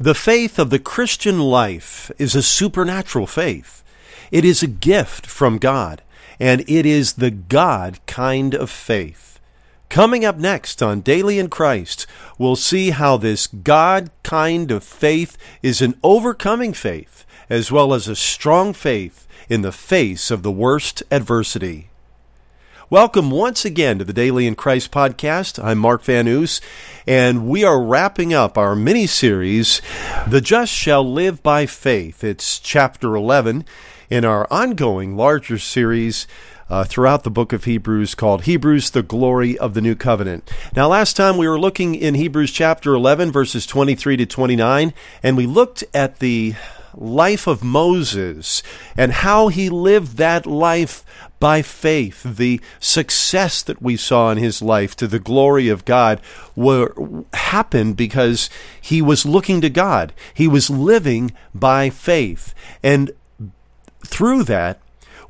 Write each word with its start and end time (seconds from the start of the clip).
The 0.00 0.14
faith 0.14 0.58
of 0.58 0.70
the 0.70 0.78
Christian 0.78 1.38
life 1.38 2.10
is 2.16 2.34
a 2.34 2.42
supernatural 2.42 3.26
faith. 3.26 3.84
It 4.30 4.46
is 4.46 4.62
a 4.62 4.66
gift 4.66 5.26
from 5.26 5.58
God, 5.58 6.00
and 6.38 6.62
it 6.66 6.86
is 6.86 7.12
the 7.12 7.30
God 7.30 7.98
kind 8.06 8.54
of 8.54 8.70
faith. 8.70 9.38
Coming 9.90 10.24
up 10.24 10.38
next 10.38 10.82
on 10.82 11.02
Daily 11.02 11.38
in 11.38 11.50
Christ, 11.50 12.06
we'll 12.38 12.56
see 12.56 12.92
how 12.92 13.18
this 13.18 13.46
God 13.46 14.10
kind 14.22 14.70
of 14.70 14.82
faith 14.82 15.36
is 15.62 15.82
an 15.82 15.94
overcoming 16.02 16.72
faith, 16.72 17.26
as 17.50 17.70
well 17.70 17.92
as 17.92 18.08
a 18.08 18.16
strong 18.16 18.72
faith 18.72 19.28
in 19.50 19.60
the 19.60 19.70
face 19.70 20.30
of 20.30 20.42
the 20.42 20.50
worst 20.50 21.02
adversity. 21.10 21.89
Welcome 22.90 23.30
once 23.30 23.64
again 23.64 24.00
to 24.00 24.04
the 24.04 24.12
Daily 24.12 24.48
in 24.48 24.56
Christ 24.56 24.90
podcast. 24.90 25.62
I'm 25.62 25.78
Mark 25.78 26.02
Van 26.02 26.26
Oos, 26.26 26.60
and 27.06 27.46
we 27.46 27.62
are 27.62 27.80
wrapping 27.80 28.34
up 28.34 28.58
our 28.58 28.74
mini 28.74 29.06
series, 29.06 29.80
The 30.26 30.40
Just 30.40 30.72
Shall 30.72 31.08
Live 31.08 31.40
by 31.40 31.66
Faith. 31.66 32.24
It's 32.24 32.58
chapter 32.58 33.14
11 33.14 33.64
in 34.10 34.24
our 34.24 34.52
ongoing 34.52 35.16
larger 35.16 35.56
series. 35.56 36.26
Uh, 36.68 36.84
throughout 36.84 37.24
the 37.24 37.30
book 37.30 37.52
of 37.52 37.64
Hebrews 37.64 38.14
called 38.16 38.42
Hebrews, 38.42 38.90
the 38.90 39.02
Glory 39.02 39.58
of 39.58 39.74
the 39.74 39.80
New 39.80 39.96
Covenant. 39.96 40.48
Now, 40.74 40.86
last 40.88 41.16
time 41.16 41.36
we 41.36 41.48
were 41.48 41.58
looking 41.58 41.96
in 41.96 42.14
Hebrews 42.14 42.52
chapter 42.52 42.94
11, 42.94 43.32
verses 43.32 43.66
23 43.66 44.16
to 44.18 44.26
29, 44.26 44.94
and 45.22 45.36
we 45.36 45.46
looked 45.46 45.82
at 45.92 46.20
the 46.20 46.54
life 46.94 47.46
of 47.46 47.62
Moses 47.62 48.62
and 48.96 49.12
how 49.12 49.48
he 49.48 49.68
lived 49.68 50.16
that 50.16 50.46
life 50.46 51.04
by 51.38 51.62
faith. 51.62 52.22
The 52.22 52.60
success 52.78 53.62
that 53.62 53.82
we 53.82 53.96
saw 53.96 54.30
in 54.30 54.38
his 54.38 54.60
life 54.62 54.94
to 54.96 55.08
the 55.08 55.18
glory 55.18 55.68
of 55.68 55.84
God 55.84 56.20
were, 56.54 56.94
happened 57.32 57.96
because 57.96 58.50
he 58.80 59.02
was 59.02 59.26
looking 59.26 59.60
to 59.62 59.70
God. 59.70 60.12
He 60.34 60.46
was 60.46 60.70
living 60.70 61.32
by 61.54 61.90
faith. 61.90 62.54
And 62.82 63.12
through 64.06 64.44
that, 64.44 64.80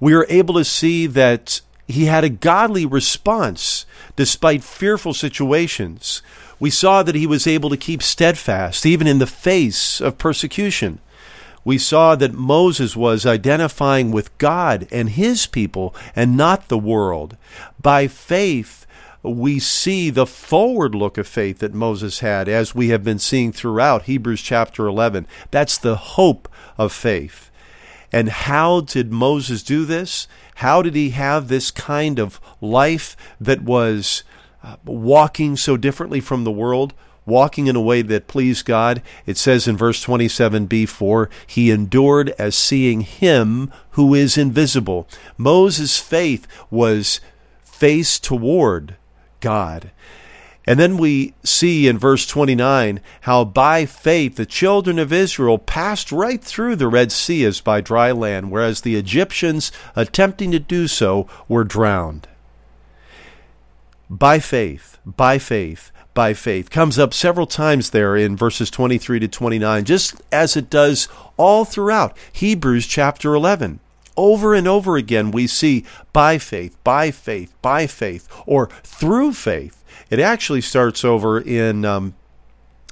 we 0.01 0.15
are 0.15 0.27
able 0.29 0.55
to 0.55 0.65
see 0.65 1.07
that 1.07 1.61
he 1.87 2.07
had 2.07 2.25
a 2.25 2.29
godly 2.29 2.87
response 2.87 3.87
despite 4.17 4.65
fearful 4.65 5.15
situations. 5.15 6.23
We 6.59 6.71
saw 6.71 7.03
that 7.03 7.15
he 7.15 7.27
was 7.27 7.47
able 7.47 7.71
to 7.71 7.77
keep 7.77 8.03
steadfast 8.03 8.85
even 8.85 9.07
in 9.07 9.19
the 9.19 9.27
face 9.27 10.01
of 10.01 10.19
persecution 10.19 11.01
we 11.65 11.79
saw 11.79 12.15
that 12.17 12.33
Moses 12.33 12.97
was 12.97 13.27
identifying 13.27 14.11
with 14.11 14.37
God 14.39 14.89
and 14.91 15.11
his 15.11 15.47
people 15.47 15.95
and 16.17 16.37
not 16.37 16.69
the 16.69 16.79
world. 16.79 17.37
By 17.81 18.07
faith, 18.09 18.87
we 19.23 19.59
see 19.59 20.11
the 20.11 20.27
forward 20.27 20.95
look 20.95 21.19
of 21.19 21.29
faith 21.29 21.59
that 21.59 21.75
Moses 21.75 22.21
had, 22.21 22.49
as 22.49 22.75
we 22.75 22.89
have 22.89 23.05
been 23.05 23.19
seeing 23.19 23.53
throughout 23.53 24.05
Hebrews 24.05 24.41
chapter 24.41 24.87
11. 24.87 25.27
That's 25.51 25.77
the 25.77 25.97
hope 25.97 26.49
of 26.79 26.93
faith. 26.93 27.51
And 28.13 28.29
how 28.29 28.81
did 28.81 29.13
Moses 29.13 29.63
do 29.63 29.85
this? 29.85 30.27
How 30.57 30.83
did 30.83 30.95
he 30.95 31.11
have 31.11 31.49
this 31.49 31.71
kind 31.71 32.19
of 32.19 32.41
life 32.61 33.17
that 33.41 33.63
was 33.63 34.25
uh, 34.63 34.77
walking 34.85 35.57
so 35.57 35.77
differently 35.77 36.21
from 36.21 36.45
the 36.45 36.51
world? 36.51 36.95
Walking 37.31 37.67
in 37.67 37.77
a 37.77 37.81
way 37.81 38.03
that 38.03 38.27
pleased 38.27 38.67
God. 38.67 39.01
It 39.25 39.39
says 39.39 39.67
in 39.67 39.77
verse 39.77 40.05
27b, 40.05 40.87
For 40.89 41.31
he 41.47 41.71
endured 41.71 42.31
as 42.39 42.55
seeing 42.55 43.01
him 43.01 43.73
who 43.93 44.15
is 44.15 44.37
invisible. 44.37 45.09
Moses' 45.39 45.99
faith 45.99 46.47
was 46.71 47.21
face 47.63 48.21
toward 48.21 48.97
God. 49.41 49.91
And 50.67 50.79
then 50.79 50.99
we 50.99 51.35
see 51.43 51.89
in 51.89 51.99
verse 51.99 52.27
29 52.27 53.01
how 53.23 53.45
by 53.45 53.87
faith 53.87 54.37
the 54.37 54.47
children 54.47 54.99
of 54.99 55.13
Israel 55.13 55.59
passed 55.59 56.13
right 56.13 56.43
through 56.43 56.77
the 56.77 56.89
Red 56.89 57.11
Sea 57.11 57.45
as 57.45 57.61
by 57.61 57.81
dry 57.81 58.13
land, 58.13 58.51
whereas 58.51 58.83
the 58.83 58.97
Egyptians, 58.97 59.73
attempting 59.97 60.51
to 60.53 60.59
do 60.59 60.87
so, 60.87 61.27
were 61.49 61.65
drowned. 61.65 62.29
By 64.09 64.39
faith, 64.39 64.99
by 65.05 65.39
faith, 65.39 65.91
by 66.21 66.35
faith 66.35 66.69
comes 66.69 66.99
up 66.99 67.15
several 67.15 67.47
times 67.47 67.89
there 67.89 68.15
in 68.15 68.37
verses 68.37 68.71
23 68.71 69.21
to 69.21 69.27
29, 69.27 69.85
just 69.87 70.21
as 70.31 70.55
it 70.55 70.69
does 70.69 71.09
all 71.39 71.65
throughout 71.65 72.15
Hebrews 72.31 72.87
chapter 72.87 73.35
11. 73.35 73.81
Over 74.19 74.53
and 74.53 74.69
over 74.69 74.99
again, 74.99 75.31
we 75.31 75.47
see 75.47 75.83
by 76.13 76.37
faith, 76.37 76.77
by 76.85 77.11
faith, 77.11 77.55
by 77.63 77.87
faith, 77.87 78.29
or 78.45 78.69
through 78.83 79.33
faith. 79.33 79.83
It 80.11 80.21
actually 80.21 80.61
starts 80.61 81.07
over 81.07 81.41
in 81.41 81.87
um, 81.87 82.15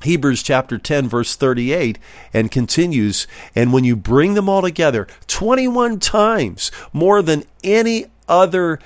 Hebrews 0.03 0.43
chapter 0.43 0.79
10, 0.79 1.07
verse 1.07 1.37
38, 1.37 1.99
and 2.33 2.51
continues. 2.51 3.27
And 3.55 3.75
when 3.75 3.85
you 3.85 3.95
bring 3.95 4.33
them 4.33 4.49
all 4.49 4.63
together, 4.63 5.07
21 5.27 6.01
times 6.01 6.73
more 6.95 7.21
than 7.21 7.45
any 7.63 8.07
other 8.27 8.79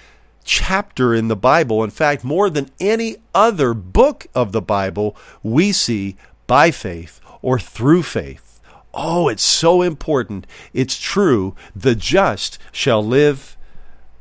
chapter 0.44 1.14
in 1.14 1.28
the 1.28 1.36
Bible. 1.36 1.82
In 1.84 1.90
fact, 1.90 2.24
more 2.24 2.50
than 2.50 2.70
any 2.80 3.16
other 3.34 3.74
book 3.74 4.26
of 4.34 4.52
the 4.52 4.62
Bible, 4.62 5.16
we 5.42 5.72
see 5.72 6.16
by 6.46 6.70
faith 6.70 7.20
or 7.40 7.58
through 7.58 8.02
faith. 8.02 8.60
Oh, 8.94 9.28
it's 9.28 9.42
so 9.42 9.82
important. 9.82 10.46
It's 10.72 10.98
true. 10.98 11.54
The 11.74 11.94
just 11.94 12.58
shall 12.70 13.04
live 13.04 13.56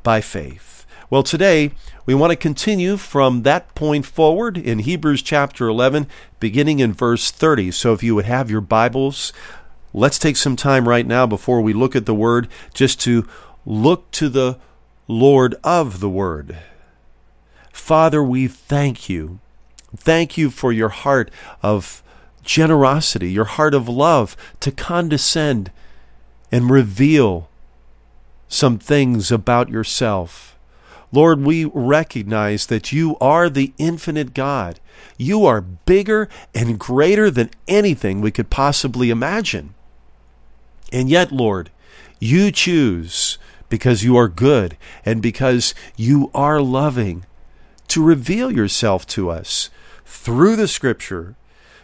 by 0.04 0.22
faith. 0.22 0.86
Well, 1.10 1.24
today 1.24 1.72
we 2.06 2.16
want 2.16 2.32
to 2.32 2.38
continue 2.38 2.96
from 2.96 3.44
that 3.44 3.76
point 3.76 4.06
forward 4.06 4.58
in 4.58 4.80
Hebrews 4.80 5.22
chapter 5.22 5.68
11, 5.68 6.08
beginning 6.40 6.80
in 6.80 6.94
verse 6.94 7.32
30. 7.32 7.72
So 7.72 7.92
if 7.92 8.02
you 8.02 8.16
would 8.16 8.26
have 8.26 8.50
your 8.50 8.62
Bibles, 8.62 9.34
let's 9.94 10.18
take 10.18 10.38
some 10.38 10.56
time 10.56 10.88
right 10.88 11.06
now 11.06 11.28
before 11.28 11.60
we 11.60 11.74
look 11.74 11.98
at 11.98 12.06
the 12.06 12.16
word 12.16 12.48
just 12.74 13.02
to 13.02 13.28
look 13.66 14.10
to 14.12 14.30
the 14.30 14.58
Lord 15.12 15.56
of 15.62 16.00
the 16.00 16.08
Word. 16.08 16.58
Father, 17.74 18.24
we 18.24 18.48
thank 18.48 19.10
you. 19.10 19.40
Thank 19.94 20.38
you 20.38 20.50
for 20.50 20.72
your 20.72 20.88
heart 20.88 21.30
of 21.62 22.02
generosity, 22.44 23.30
your 23.30 23.44
heart 23.44 23.74
of 23.74 23.90
love 23.90 24.38
to 24.62 24.72
condescend 24.72 25.70
and 26.50 26.70
reveal 26.70 27.50
some 28.48 28.80
things 28.80 29.34
about 29.34 29.68
yourself. 29.68 30.58
Lord, 31.12 31.42
we 31.42 31.66
recognize 31.66 32.68
that 32.68 32.94
you 32.94 33.18
are 33.20 33.50
the 33.50 33.74
infinite 33.78 34.34
God. 34.34 34.80
You 35.18 35.46
are 35.46 35.60
bigger 35.60 36.30
and 36.56 36.80
greater 36.80 37.30
than 37.30 37.50
anything 37.68 38.22
we 38.22 38.32
could 38.32 38.50
possibly 38.50 39.10
imagine. 39.10 39.74
And 40.94 41.10
yet, 41.10 41.34
Lord, 41.34 41.70
you 42.22 42.50
choose 42.54 43.38
because 43.72 44.04
you 44.04 44.16
are 44.16 44.28
good 44.28 44.78
and 45.04 45.20
because 45.20 45.74
you 45.96 46.30
are 46.36 46.62
loving, 46.62 47.26
to 47.88 48.04
reveal 48.04 48.52
yourself 48.52 49.08
to 49.08 49.32
us 49.32 49.72
through 50.06 50.56
the 50.56 50.68
Scripture, 50.68 51.36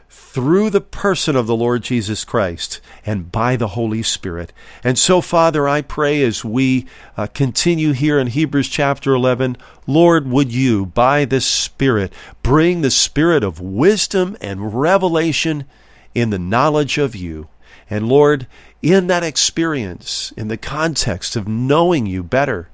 through 0.09 0.69
the 0.69 0.81
person 0.81 1.35
of 1.35 1.47
the 1.47 1.55
Lord 1.55 1.81
Jesus 1.81 2.23
Christ, 2.23 2.79
and 3.05 3.31
by 3.31 3.55
the 3.55 3.69
Holy 3.69 4.03
Spirit. 4.03 4.53
And 4.83 4.97
so, 4.97 5.21
Father, 5.21 5.67
I 5.67 5.81
pray 5.81 6.21
as 6.23 6.45
we 6.45 6.85
uh, 7.17 7.27
continue 7.27 7.93
here 7.93 8.19
in 8.19 8.27
Hebrews 8.27 8.69
chapter 8.69 9.13
11, 9.13 9.57
Lord, 9.87 10.29
would 10.29 10.53
you, 10.53 10.85
by 10.85 11.25
the 11.25 11.41
Spirit, 11.41 12.13
bring 12.43 12.81
the 12.81 12.91
spirit 12.91 13.43
of 13.43 13.59
wisdom 13.59 14.37
and 14.39 14.79
revelation 14.79 15.65
in 16.13 16.29
the 16.29 16.39
knowledge 16.39 16.97
of 16.97 17.15
you. 17.15 17.47
And 17.89 18.07
Lord, 18.07 18.47
in 18.93 19.07
that 19.07 19.23
experience, 19.23 20.31
in 20.37 20.47
the 20.47 20.57
context 20.57 21.35
of 21.35 21.47
knowing 21.47 22.05
you 22.05 22.23
better. 22.23 22.69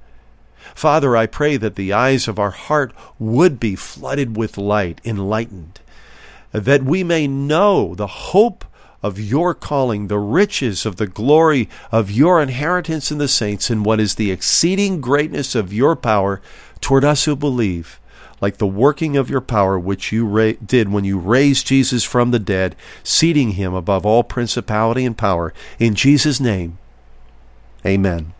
Father, 0.74 1.16
I 1.16 1.26
pray 1.26 1.56
that 1.56 1.74
the 1.74 1.92
eyes 1.92 2.28
of 2.28 2.38
our 2.38 2.50
heart 2.50 2.92
would 3.18 3.58
be 3.58 3.74
flooded 3.74 4.36
with 4.36 4.56
light, 4.56 5.00
enlightened, 5.04 5.80
that 6.52 6.84
we 6.84 7.02
may 7.02 7.26
know 7.26 7.94
the 7.94 8.06
hope 8.06 8.64
of 9.02 9.18
your 9.18 9.54
calling, 9.54 10.06
the 10.06 10.18
riches 10.18 10.86
of 10.86 10.96
the 10.96 11.06
glory 11.06 11.68
of 11.90 12.10
your 12.10 12.40
inheritance 12.40 13.10
in 13.10 13.18
the 13.18 13.28
saints, 13.28 13.68
and 13.68 13.84
what 13.84 14.00
is 14.00 14.14
the 14.14 14.30
exceeding 14.30 15.00
greatness 15.00 15.54
of 15.54 15.72
your 15.72 15.96
power 15.96 16.40
toward 16.80 17.04
us 17.04 17.24
who 17.24 17.34
believe 17.34 18.00
like 18.44 18.58
the 18.58 18.66
working 18.66 19.16
of 19.16 19.30
your 19.30 19.40
power 19.40 19.78
which 19.78 20.12
you 20.12 20.26
ra- 20.26 20.52
did 20.62 20.92
when 20.92 21.02
you 21.02 21.18
raised 21.18 21.66
Jesus 21.66 22.04
from 22.04 22.30
the 22.30 22.38
dead, 22.38 22.76
seating 23.02 23.52
him 23.52 23.72
above 23.72 24.04
all 24.04 24.22
principality 24.22 25.06
and 25.06 25.16
power. 25.16 25.54
In 25.78 25.94
Jesus' 25.94 26.40
name, 26.40 26.76
amen. 27.86 28.34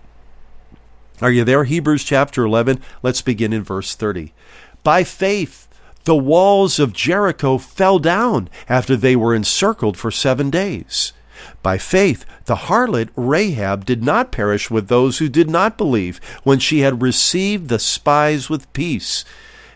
Are 1.23 1.31
you 1.31 1.43
there? 1.43 1.65
Hebrews 1.65 2.05
chapter 2.05 2.45
11. 2.45 2.83
Let's 3.03 3.23
begin 3.23 3.55
in 3.55 3.63
verse 3.63 3.95
30. 3.95 4.35
By 4.83 5.05
faith, 5.05 5.69
the 6.05 6.15
walls 6.15 6.79
of 6.79 6.93
Jericho 6.93 7.57
fell 7.57 7.99
down 7.99 8.51
after 8.69 8.97
they 8.97 9.17
were 9.17 9.35
encircled 9.35 9.97
for 9.97 10.11
seven 10.11 10.51
days. 10.51 11.15
By 11.63 11.79
faith, 11.79 12.27
the 12.45 12.57
harlot 12.57 13.09
Rahab 13.17 13.87
did 13.87 14.05
not 14.05 14.33
perish 14.33 14.71
with 14.71 14.89
those 14.89 15.17
who 15.17 15.31
did 15.31 15.49
not 15.49 15.79
believe 15.79 16.21
when 16.43 16.59
she 16.59 16.81
had 16.81 17.01
received 17.01 17.69
the 17.69 17.79
spies 17.79 18.51
with 18.51 18.71
peace. 18.75 19.25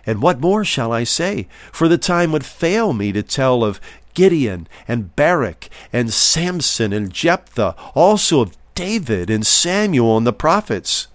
And 0.08 0.22
what 0.22 0.40
more 0.40 0.64
shall 0.64 0.90
I 0.90 1.04
say? 1.04 1.48
For 1.70 1.86
the 1.86 1.98
time 1.98 2.32
would 2.32 2.46
fail 2.46 2.94
me 2.94 3.12
to 3.12 3.22
tell 3.22 3.62
of 3.62 3.78
Gideon 4.14 4.66
and 4.88 5.14
Barak 5.14 5.68
and 5.92 6.10
Samson 6.10 6.94
and 6.94 7.12
Jephthah, 7.12 7.76
also 7.94 8.40
of 8.40 8.56
David 8.74 9.28
and 9.28 9.46
Samuel 9.46 10.16
and 10.16 10.26
the 10.26 10.32
prophets, 10.32 11.08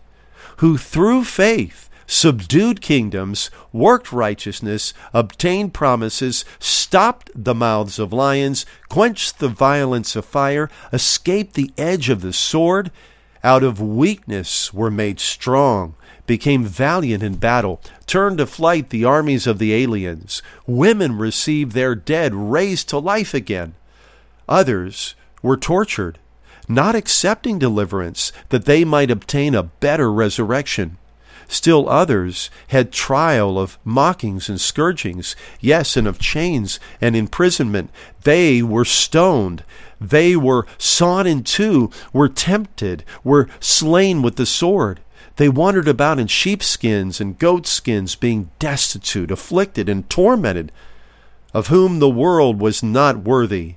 who 0.58 0.78
through 0.78 1.24
faith 1.24 1.90
subdued 2.06 2.82
kingdoms, 2.82 3.50
worked 3.72 4.12
righteousness, 4.12 4.94
obtained 5.12 5.74
promises, 5.74 6.46
stopped 6.60 7.32
the 7.34 7.56
mouths 7.56 7.98
of 7.98 8.14
lions, 8.14 8.64
quenched 8.90 9.40
the 9.40 9.50
violence 9.50 10.16
of 10.16 10.24
fire, 10.24 10.70
escaped 10.92 11.56
the 11.56 11.72
edge 11.80 12.10
of 12.10 12.22
the 12.22 12.32
sword, 12.32 12.92
out 13.44 13.64
of 13.64 13.82
weakness 13.82 14.72
were 14.72 14.92
made 14.92 15.20
strong, 15.20 15.96
became 16.26 16.64
valiant 16.64 17.24
in 17.24 17.36
battle, 17.36 17.82
turned 18.06 18.38
to 18.38 18.46
flight 18.46 18.90
the 18.90 19.06
armies 19.06 19.46
of 19.48 19.60
the 19.60 19.74
aliens. 19.74 20.42
Women 20.66 21.18
received 21.18 21.74
their 21.74 21.96
dead 21.96 22.34
raised 22.34 22.90
to 22.90 22.98
life 22.98 23.34
again. 23.34 23.76
Others 24.48 25.16
were 25.42 25.58
tortured, 25.58 26.20
not 26.68 26.96
accepting 26.96 27.60
deliverance 27.60 28.32
that 28.50 28.66
they 28.66 28.86
might 28.86 29.12
obtain 29.12 29.54
a 29.54 29.64
better 29.64 30.12
resurrection. 30.12 30.98
Still 31.48 31.90
others 31.90 32.50
had 32.70 32.92
trial 32.92 33.60
of 33.60 33.78
mockings 33.84 34.50
and 34.50 34.60
scourgings, 34.60 35.36
yes, 35.60 35.98
and 35.98 36.08
of 36.08 36.18
chains 36.18 36.80
and 37.02 37.16
imprisonment. 37.16 37.92
They 38.24 38.64
were 38.64 38.86
stoned. 38.86 39.64
They 40.00 40.36
were 40.36 40.66
sawn 40.78 41.28
in 41.28 41.44
two, 41.44 41.92
were 42.12 42.30
tempted, 42.30 43.04
were 43.24 43.50
slain 43.60 44.22
with 44.22 44.38
the 44.38 44.46
sword. 44.46 45.02
They 45.38 45.50
wandered 45.50 45.88
about 45.88 46.20
in 46.20 46.28
sheepskins 46.28 47.20
and 47.20 47.40
goatskins, 47.40 48.16
being 48.16 48.52
destitute, 48.60 49.32
afflicted, 49.32 49.90
and 49.90 50.10
tormented, 50.10 50.72
of 51.54 51.68
whom 51.68 52.00
the 52.00 52.10
world 52.10 52.60
was 52.60 52.84
not 52.84 53.18
worthy. 53.18 53.76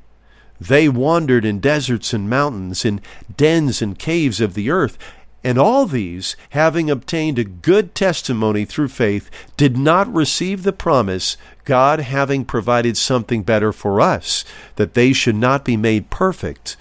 They 0.61 0.88
wandered 0.88 1.44
in 1.44 1.61
deserts 1.61 2.12
and 2.12 2.29
mountains, 2.29 2.85
in 2.85 3.00
dens 3.37 3.82
and 3.82 3.99
caves 3.99 4.41
of 4.41 4.55
the 4.55 4.70
earth. 4.70 4.99
And 5.44 5.58
all 5.58 5.87
these, 5.87 6.35
having 6.50 6.91
obtained 6.91 7.38
a 7.38 7.44
good 7.44 7.94
testimony 7.94 8.64
through 8.64 8.88
faith, 8.88 9.31
did 9.56 9.76
not 9.76 10.12
receive 10.12 10.62
the 10.62 10.73
promise, 10.73 11.37
God 11.64 12.00
having 12.00 12.44
provided 12.44 12.97
something 12.97 13.43
better 13.43 13.73
for 13.73 14.00
us, 14.00 14.44
that 14.75 14.94
they 14.94 15.12
should 15.12 15.37
not 15.37 15.64
be 15.64 15.76
made 15.76 16.11
perfect 16.11 16.76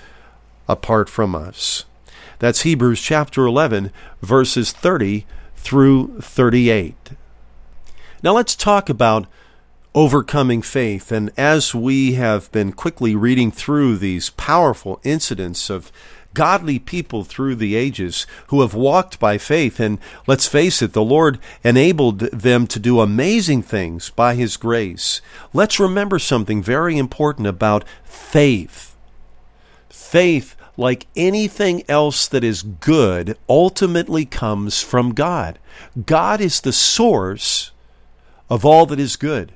apart 0.68 1.10
from 1.10 1.36
us. 1.36 1.86
That's 2.39 2.61
Hebrews 2.61 3.01
chapter 3.01 3.45
11, 3.45 3.91
verses 4.21 4.71
30 4.71 5.25
through 5.55 6.19
38. 6.21 7.11
Now 8.23 8.33
let's 8.33 8.55
talk 8.55 8.89
about 8.89 9.27
overcoming 9.93 10.61
faith. 10.61 11.11
And 11.11 11.31
as 11.37 11.73
we 11.73 12.13
have 12.13 12.51
been 12.51 12.73
quickly 12.73 13.15
reading 13.15 13.51
through 13.51 13.97
these 13.97 14.29
powerful 14.31 14.99
incidents 15.03 15.69
of 15.69 15.91
godly 16.35 16.77
people 16.77 17.23
through 17.23 17.55
the 17.55 17.75
ages 17.75 18.27
who 18.47 18.61
have 18.61 18.75
walked 18.75 19.19
by 19.19 19.39
faith. 19.39 19.79
And 19.79 19.97
let's 20.27 20.47
face 20.47 20.83
it, 20.83 20.93
the 20.93 21.01
Lord 21.01 21.39
enabled 21.63 22.19
them 22.19 22.67
to 22.67 22.77
do 22.77 22.99
amazing 22.99 23.63
things 23.63 24.11
by 24.11 24.35
His 24.35 24.57
grace. 24.57 25.21
Let's 25.53 25.79
remember 25.79 26.19
something 26.19 26.61
very 26.61 26.97
important 26.99 27.47
about 27.47 27.85
faith. 28.03 28.95
Faith, 29.89 30.55
like 30.77 31.07
anything 31.16 31.83
else 31.88 32.27
that 32.27 32.44
is 32.44 32.63
good, 32.63 33.38
ultimately 33.48 34.25
comes 34.25 34.81
from 34.81 35.13
God. 35.13 35.60
God 36.06 36.42
is 36.42 36.62
the 36.62 36.74
source 36.74 37.72
of 38.50 38.66
all 38.66 38.86
that 38.88 39.00
is 39.00 39.16
good. 39.16 39.54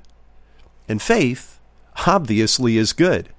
And 0.88 1.02
faith, 1.02 1.60
obviously, 2.08 2.78
is 2.78 2.94
good. 2.94 3.30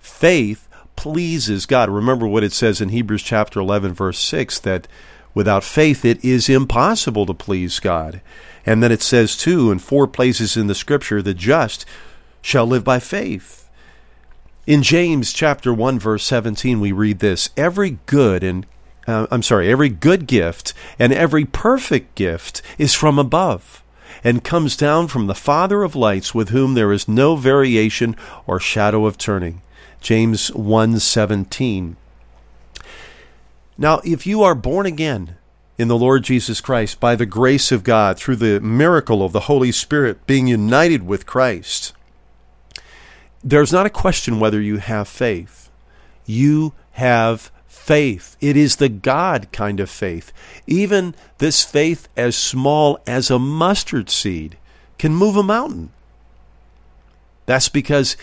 Faith 0.00 0.68
pleases 0.96 1.66
God. 1.66 1.90
Remember 1.90 2.26
what 2.26 2.44
it 2.44 2.52
says 2.52 2.80
in 2.80 2.90
Hebrews 2.90 3.22
chapter 3.22 3.60
11, 3.60 3.94
verse 3.94 4.18
6 4.18 4.58
that 4.60 4.86
without 5.34 5.64
faith 5.64 6.04
it 6.04 6.24
is 6.24 6.48
impossible 6.48 7.26
to 7.26 7.34
please 7.34 7.80
God. 7.80 8.20
And 8.64 8.82
then 8.82 8.92
it 8.92 9.02
says, 9.02 9.36
too, 9.36 9.70
in 9.70 9.78
four 9.78 10.06
places 10.06 10.56
in 10.56 10.68
the 10.68 10.74
scripture, 10.74 11.20
the 11.20 11.34
just 11.34 11.84
shall 12.40 12.66
live 12.66 12.84
by 12.84 12.98
faith. 12.98 13.63
In 14.66 14.82
James 14.82 15.34
chapter 15.34 15.74
1, 15.74 15.98
verse 15.98 16.24
17, 16.24 16.80
we 16.80 16.90
read 16.90 17.18
this 17.18 17.50
Every 17.54 17.98
good 18.06 18.42
and 18.42 18.64
uh, 19.06 19.26
I'm 19.30 19.42
sorry, 19.42 19.70
every 19.70 19.90
good 19.90 20.26
gift 20.26 20.72
and 20.98 21.12
every 21.12 21.44
perfect 21.44 22.14
gift 22.14 22.62
is 22.78 22.94
from 22.94 23.18
above 23.18 23.82
and 24.22 24.42
comes 24.42 24.74
down 24.74 25.08
from 25.08 25.26
the 25.26 25.34
Father 25.34 25.82
of 25.82 25.94
lights 25.94 26.34
with 26.34 26.48
whom 26.48 26.72
there 26.72 26.92
is 26.92 27.06
no 27.06 27.36
variation 27.36 28.16
or 28.46 28.58
shadow 28.58 29.04
of 29.04 29.18
turning. 29.18 29.60
James 30.00 30.50
1:17. 30.52 31.96
Now, 33.76 34.00
if 34.02 34.26
you 34.26 34.42
are 34.42 34.54
born 34.54 34.86
again 34.86 35.36
in 35.76 35.88
the 35.88 35.98
Lord 35.98 36.24
Jesus 36.24 36.62
Christ 36.62 37.00
by 37.00 37.16
the 37.16 37.26
grace 37.26 37.70
of 37.70 37.84
God 37.84 38.16
through 38.18 38.36
the 38.36 38.60
miracle 38.60 39.22
of 39.22 39.32
the 39.32 39.40
Holy 39.40 39.72
Spirit 39.72 40.26
being 40.26 40.46
united 40.46 41.06
with 41.06 41.26
Christ, 41.26 41.92
there's 43.44 43.72
not 43.72 43.86
a 43.86 43.90
question 43.90 44.40
whether 44.40 44.60
you 44.60 44.78
have 44.78 45.06
faith. 45.06 45.70
You 46.24 46.72
have 46.92 47.52
faith. 47.66 48.36
It 48.40 48.56
is 48.56 48.76
the 48.76 48.88
God 48.88 49.48
kind 49.52 49.78
of 49.78 49.90
faith. 49.90 50.32
Even 50.66 51.14
this 51.38 51.62
faith 51.62 52.08
as 52.16 52.34
small 52.34 52.98
as 53.06 53.30
a 53.30 53.38
mustard 53.38 54.08
seed 54.08 54.56
can 54.96 55.14
move 55.14 55.36
a 55.36 55.42
mountain. 55.42 55.92
That's 57.44 57.68
because 57.68 58.16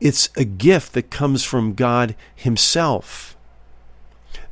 it's 0.00 0.28
a 0.36 0.44
gift 0.44 0.92
that 0.92 1.10
comes 1.10 1.42
from 1.42 1.72
God 1.72 2.14
Himself. 2.36 3.34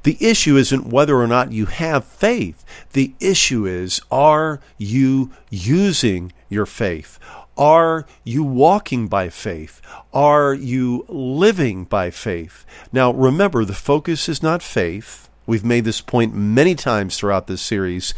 The 0.05 0.17
issue 0.21 0.57
isn't 0.57 0.87
whether 0.87 1.19
or 1.19 1.27
not 1.27 1.53
you 1.53 1.67
have 1.67 2.05
faith. 2.05 2.65
The 2.93 3.13
issue 3.21 3.67
is 3.67 4.01
are 4.11 4.61
you 4.79 5.33
using 5.51 6.33
your 6.49 6.65
faith? 6.65 7.19
Are 7.57 8.05
you 8.23 8.45
walking 8.45 9.09
by 9.09 9.31
faith? 9.31 9.81
Are 10.13 10.53
you 10.53 11.07
living 11.09 11.85
by 11.85 12.11
faith? 12.11 12.67
Now, 12.93 13.13
remember, 13.13 13.65
the 13.65 13.73
focus 13.73 14.29
is 14.29 14.43
not 14.43 14.63
faith. 14.63 15.31
We've 15.47 15.65
made 15.65 15.85
this 15.85 16.01
point 16.01 16.35
many 16.35 16.75
times 16.75 17.17
throughout 17.17 17.47
this 17.47 17.63
series. 17.63 18.13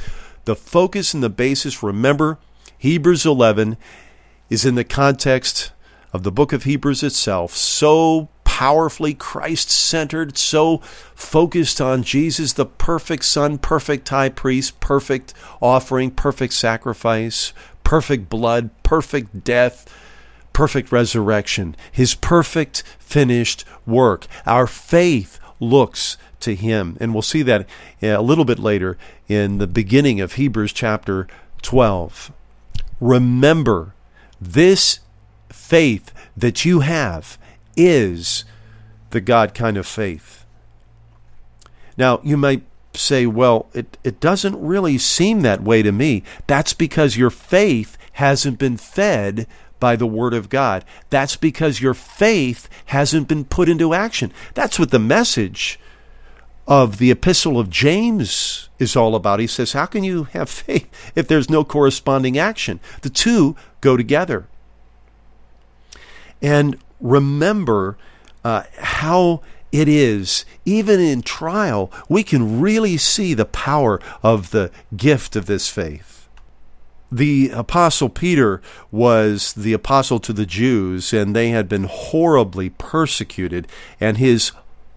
The 0.44 0.56
focus 0.56 1.14
and 1.14 1.22
the 1.22 1.28
basis, 1.28 1.82
remember, 1.82 2.38
Hebrews 2.78 3.26
11 3.26 3.76
is 4.50 4.64
in 4.64 4.74
the 4.74 4.84
context 4.84 5.72
of 6.12 6.22
the 6.22 6.32
book 6.32 6.52
of 6.52 6.64
Hebrews 6.64 7.02
itself, 7.02 7.54
so 7.54 8.28
powerfully 8.44 9.14
Christ 9.14 9.70
centered, 9.70 10.36
so 10.36 10.78
focused 11.14 11.80
on 11.80 12.02
Jesus, 12.02 12.54
the 12.54 12.66
perfect 12.66 13.24
Son, 13.24 13.58
perfect 13.58 14.08
high 14.08 14.30
priest, 14.30 14.80
perfect 14.80 15.32
offering, 15.60 16.10
perfect 16.10 16.54
sacrifice, 16.54 17.52
perfect 17.88 18.28
blood, 18.28 18.68
perfect 18.82 19.44
death, 19.44 19.90
perfect 20.52 20.92
resurrection, 20.92 21.74
his 21.90 22.14
perfect 22.14 22.82
finished 22.98 23.64
work. 23.86 24.26
Our 24.44 24.66
faith 24.66 25.40
looks 25.58 26.18
to 26.40 26.54
him. 26.54 26.98
And 27.00 27.14
we'll 27.14 27.22
see 27.22 27.40
that 27.44 27.62
uh, 28.02 28.08
a 28.08 28.20
little 28.20 28.44
bit 28.44 28.58
later 28.58 28.98
in 29.26 29.56
the 29.56 29.66
beginning 29.66 30.20
of 30.20 30.34
Hebrews 30.34 30.74
chapter 30.74 31.28
12. 31.62 32.30
Remember, 33.00 33.94
this 34.38 35.00
faith 35.48 36.12
that 36.36 36.66
you 36.66 36.80
have 36.80 37.38
is 37.74 38.44
the 39.12 39.22
God 39.22 39.54
kind 39.54 39.78
of 39.78 39.86
faith. 39.86 40.44
Now, 41.96 42.20
you 42.22 42.36
might 42.36 42.64
say, 42.98 43.26
well, 43.26 43.68
it, 43.74 43.96
it 44.04 44.20
doesn't 44.20 44.60
really 44.60 44.98
seem 44.98 45.42
that 45.42 45.62
way 45.62 45.82
to 45.82 45.92
me. 45.92 46.22
That's 46.46 46.72
because 46.72 47.16
your 47.16 47.30
faith 47.30 47.96
hasn't 48.12 48.58
been 48.58 48.76
fed 48.76 49.46
by 49.80 49.96
the 49.96 50.06
Word 50.06 50.34
of 50.34 50.48
God. 50.48 50.84
That's 51.10 51.36
because 51.36 51.80
your 51.80 51.94
faith 51.94 52.68
hasn't 52.86 53.28
been 53.28 53.44
put 53.44 53.68
into 53.68 53.94
action. 53.94 54.32
That's 54.54 54.78
what 54.78 54.90
the 54.90 54.98
message 54.98 55.78
of 56.66 56.98
the 56.98 57.10
Epistle 57.10 57.58
of 57.58 57.70
James 57.70 58.68
is 58.78 58.96
all 58.96 59.14
about. 59.14 59.40
He 59.40 59.46
says, 59.46 59.72
How 59.72 59.86
can 59.86 60.04
you 60.04 60.24
have 60.24 60.50
faith 60.50 61.12
if 61.14 61.28
there's 61.28 61.48
no 61.48 61.64
corresponding 61.64 62.38
action? 62.38 62.80
The 63.02 63.10
two 63.10 63.56
go 63.80 63.96
together 63.96 64.46
and 66.42 66.78
remember 67.00 67.96
uh, 68.44 68.64
how 68.78 69.42
it 69.72 69.88
is, 69.88 70.44
even 70.64 71.00
in 71.00 71.22
trial, 71.22 71.92
we 72.08 72.22
can 72.22 72.60
really 72.60 72.96
see 72.96 73.34
the 73.34 73.44
power 73.44 74.00
of 74.22 74.50
the 74.50 74.70
gift 74.96 75.36
of 75.36 75.46
this 75.46 75.68
faith. 75.68 76.28
The 77.10 77.50
Apostle 77.50 78.10
Peter 78.10 78.60
was 78.90 79.54
the 79.54 79.72
apostle 79.72 80.20
to 80.20 80.32
the 80.32 80.44
Jews, 80.44 81.12
and 81.12 81.34
they 81.34 81.48
had 81.50 81.68
been 81.68 81.84
horribly 81.84 82.70
persecuted, 82.70 83.66
and 83.98 84.18
his 84.18 84.52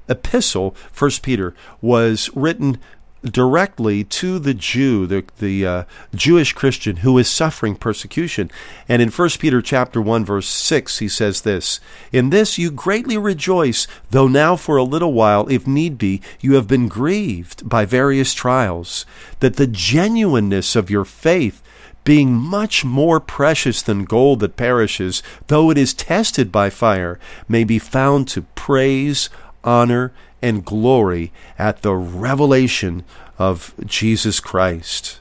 epistle, 0.10 0.76
First 0.92 1.24
Peter, 1.24 1.56
was 1.80 2.30
written 2.36 2.80
directly 3.24 4.04
to 4.04 4.40
the 4.40 4.54
Jew, 4.54 5.06
the, 5.06 5.24
the 5.40 5.66
uh, 5.66 5.84
Jewish 6.16 6.54
Christian 6.54 6.98
who 6.98 7.18
is 7.18 7.30
suffering 7.30 7.76
persecution. 7.76 8.50
And 8.90 9.02
in 9.02 9.10
1 9.10 9.30
Peter 9.40 9.62
chapter 9.62 10.02
1 10.02 10.26
verse 10.26 10.48
6 10.48 11.00
he 11.00 11.08
says 11.08 11.42
this, 11.42 11.80
"In 12.12 12.30
this 12.30 12.58
you 12.58 12.72
greatly 12.72 13.18
rejoice, 13.18 13.88
though 14.10 14.28
now 14.28 14.56
for 14.56 14.78
a 14.78 14.84
little 14.84 15.14
while 15.14 15.48
if 15.50 15.68
need 15.68 15.98
be 15.98 16.22
you 16.40 16.54
have 16.56 16.68
been 16.68 16.88
grieved 16.88 17.68
by 17.68 17.86
various 17.86 18.34
trials, 18.34 19.06
that 19.40 19.56
the 19.56 19.68
genuineness 19.68 20.76
of 20.76 20.90
your 20.90 21.06
faith 21.06 21.62
being 22.04 22.34
much 22.34 22.84
more 22.84 23.20
precious 23.20 23.82
than 23.82 24.06
gold 24.06 24.40
that 24.40 24.56
perishes, 24.56 25.22
though 25.48 25.70
it 25.70 25.78
is 25.78 25.94
tested 25.94 26.52
by 26.52 26.70
fire, 26.70 27.20
may 27.48 27.64
be 27.64 27.78
found 27.78 28.28
to 28.28 28.42
praise, 28.56 29.30
honor, 29.64 30.12
and 30.42 30.66
glory 30.66 31.32
at 31.58 31.82
the 31.82 31.94
revelation 31.94 33.04
of 33.38 33.74
Jesus 33.86 34.40
Christ, 34.40 35.20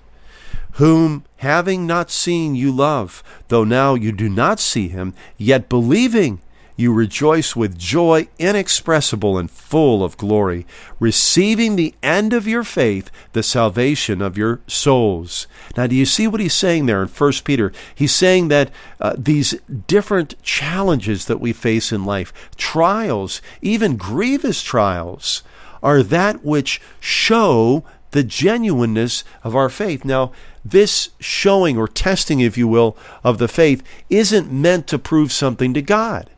whom, 0.73 1.25
having 1.39 1.87
not 1.87 2.11
seen, 2.11 2.55
you 2.55 2.73
love, 2.73 3.23
though 3.49 3.65
now 3.65 3.95
you 3.95 4.13
do 4.13 4.29
not 4.29 4.61
see 4.61 4.89
him, 4.89 5.15
yet 5.37 5.69
believing, 5.69 6.41
you 6.81 6.93
rejoice 6.93 7.55
with 7.55 7.79
joy 7.79 8.29
inexpressible 8.39 9.39
and 9.39 9.51
full 9.51 10.03
of 10.03 10.17
glory, 10.17 10.67
receiving 10.99 11.77
the 11.77 11.95
end 12.03 12.33
of 12.33 12.49
your 12.49 12.65
faith, 12.65 13.11
the 13.33 13.43
salvation 13.43 14.23
of 14.23 14.39
your 14.39 14.61
souls. 14.67 15.47
Now, 15.77 15.87
do 15.87 15.95
you 15.95 16.07
see 16.07 16.27
what 16.27 16.41
he's 16.41 16.55
saying 16.55 16.87
there 16.87 17.03
in 17.03 17.09
1 17.09 17.33
Peter? 17.45 17.73
He's 17.95 18.15
saying 18.15 18.49
that 18.49 18.71
uh, 19.01 19.15
these 19.17 19.53
different 19.87 20.43
challenges 20.43 21.27
that 21.27 21.41
we 21.41 21.53
face 21.53 21.93
in 21.93 22.05
life, 22.05 22.33
trials, 22.57 23.41
even 23.61 23.97
grievous 23.97 24.63
trials, 24.63 25.43
are 25.83 26.03
that 26.03 26.45
which 26.45 26.81
show 26.99 27.85
the 28.11 28.25
genuineness 28.25 29.25
of 29.45 29.55
our 29.55 29.69
faith. 29.69 30.05
Now, 30.05 30.33
this 30.65 31.11
showing 31.21 31.79
or 31.79 31.89
testing, 31.89 32.41
if 32.41 32.59
you 32.59 32.69
will, 32.69 32.97
of 33.25 33.39
the 33.39 33.49
faith 33.49 33.83
isn't 34.09 34.53
meant 34.53 34.87
to 34.89 34.99
prove 34.99 35.33
something 35.33 35.73
to 35.75 35.83
God. 35.83 36.29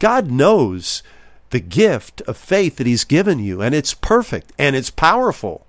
God 0.00 0.30
knows 0.30 1.04
the 1.50 1.60
gift 1.60 2.20
of 2.22 2.36
faith 2.36 2.76
that 2.76 2.86
He's 2.86 3.04
given 3.04 3.38
you, 3.38 3.62
and 3.62 3.74
it's 3.74 3.94
perfect 3.94 4.52
and 4.58 4.74
it's 4.74 4.90
powerful. 4.90 5.66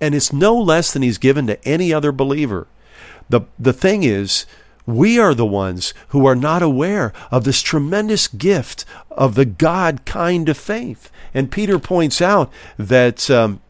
And 0.00 0.14
it's 0.14 0.32
no 0.32 0.56
less 0.58 0.92
than 0.92 1.02
He's 1.02 1.18
given 1.18 1.46
to 1.46 1.64
any 1.64 1.92
other 1.92 2.10
believer. 2.10 2.66
The, 3.28 3.42
the 3.58 3.72
thing 3.72 4.02
is, 4.02 4.46
we 4.86 5.18
are 5.18 5.34
the 5.34 5.46
ones 5.46 5.94
who 6.08 6.26
are 6.26 6.34
not 6.34 6.62
aware 6.62 7.12
of 7.30 7.44
this 7.44 7.62
tremendous 7.62 8.26
gift 8.26 8.84
of 9.10 9.34
the 9.34 9.44
God 9.44 10.04
kind 10.04 10.48
of 10.48 10.56
faith. 10.56 11.10
And 11.32 11.52
Peter 11.52 11.78
points 11.78 12.20
out 12.20 12.50
that 12.76 13.30
um, 13.30 13.60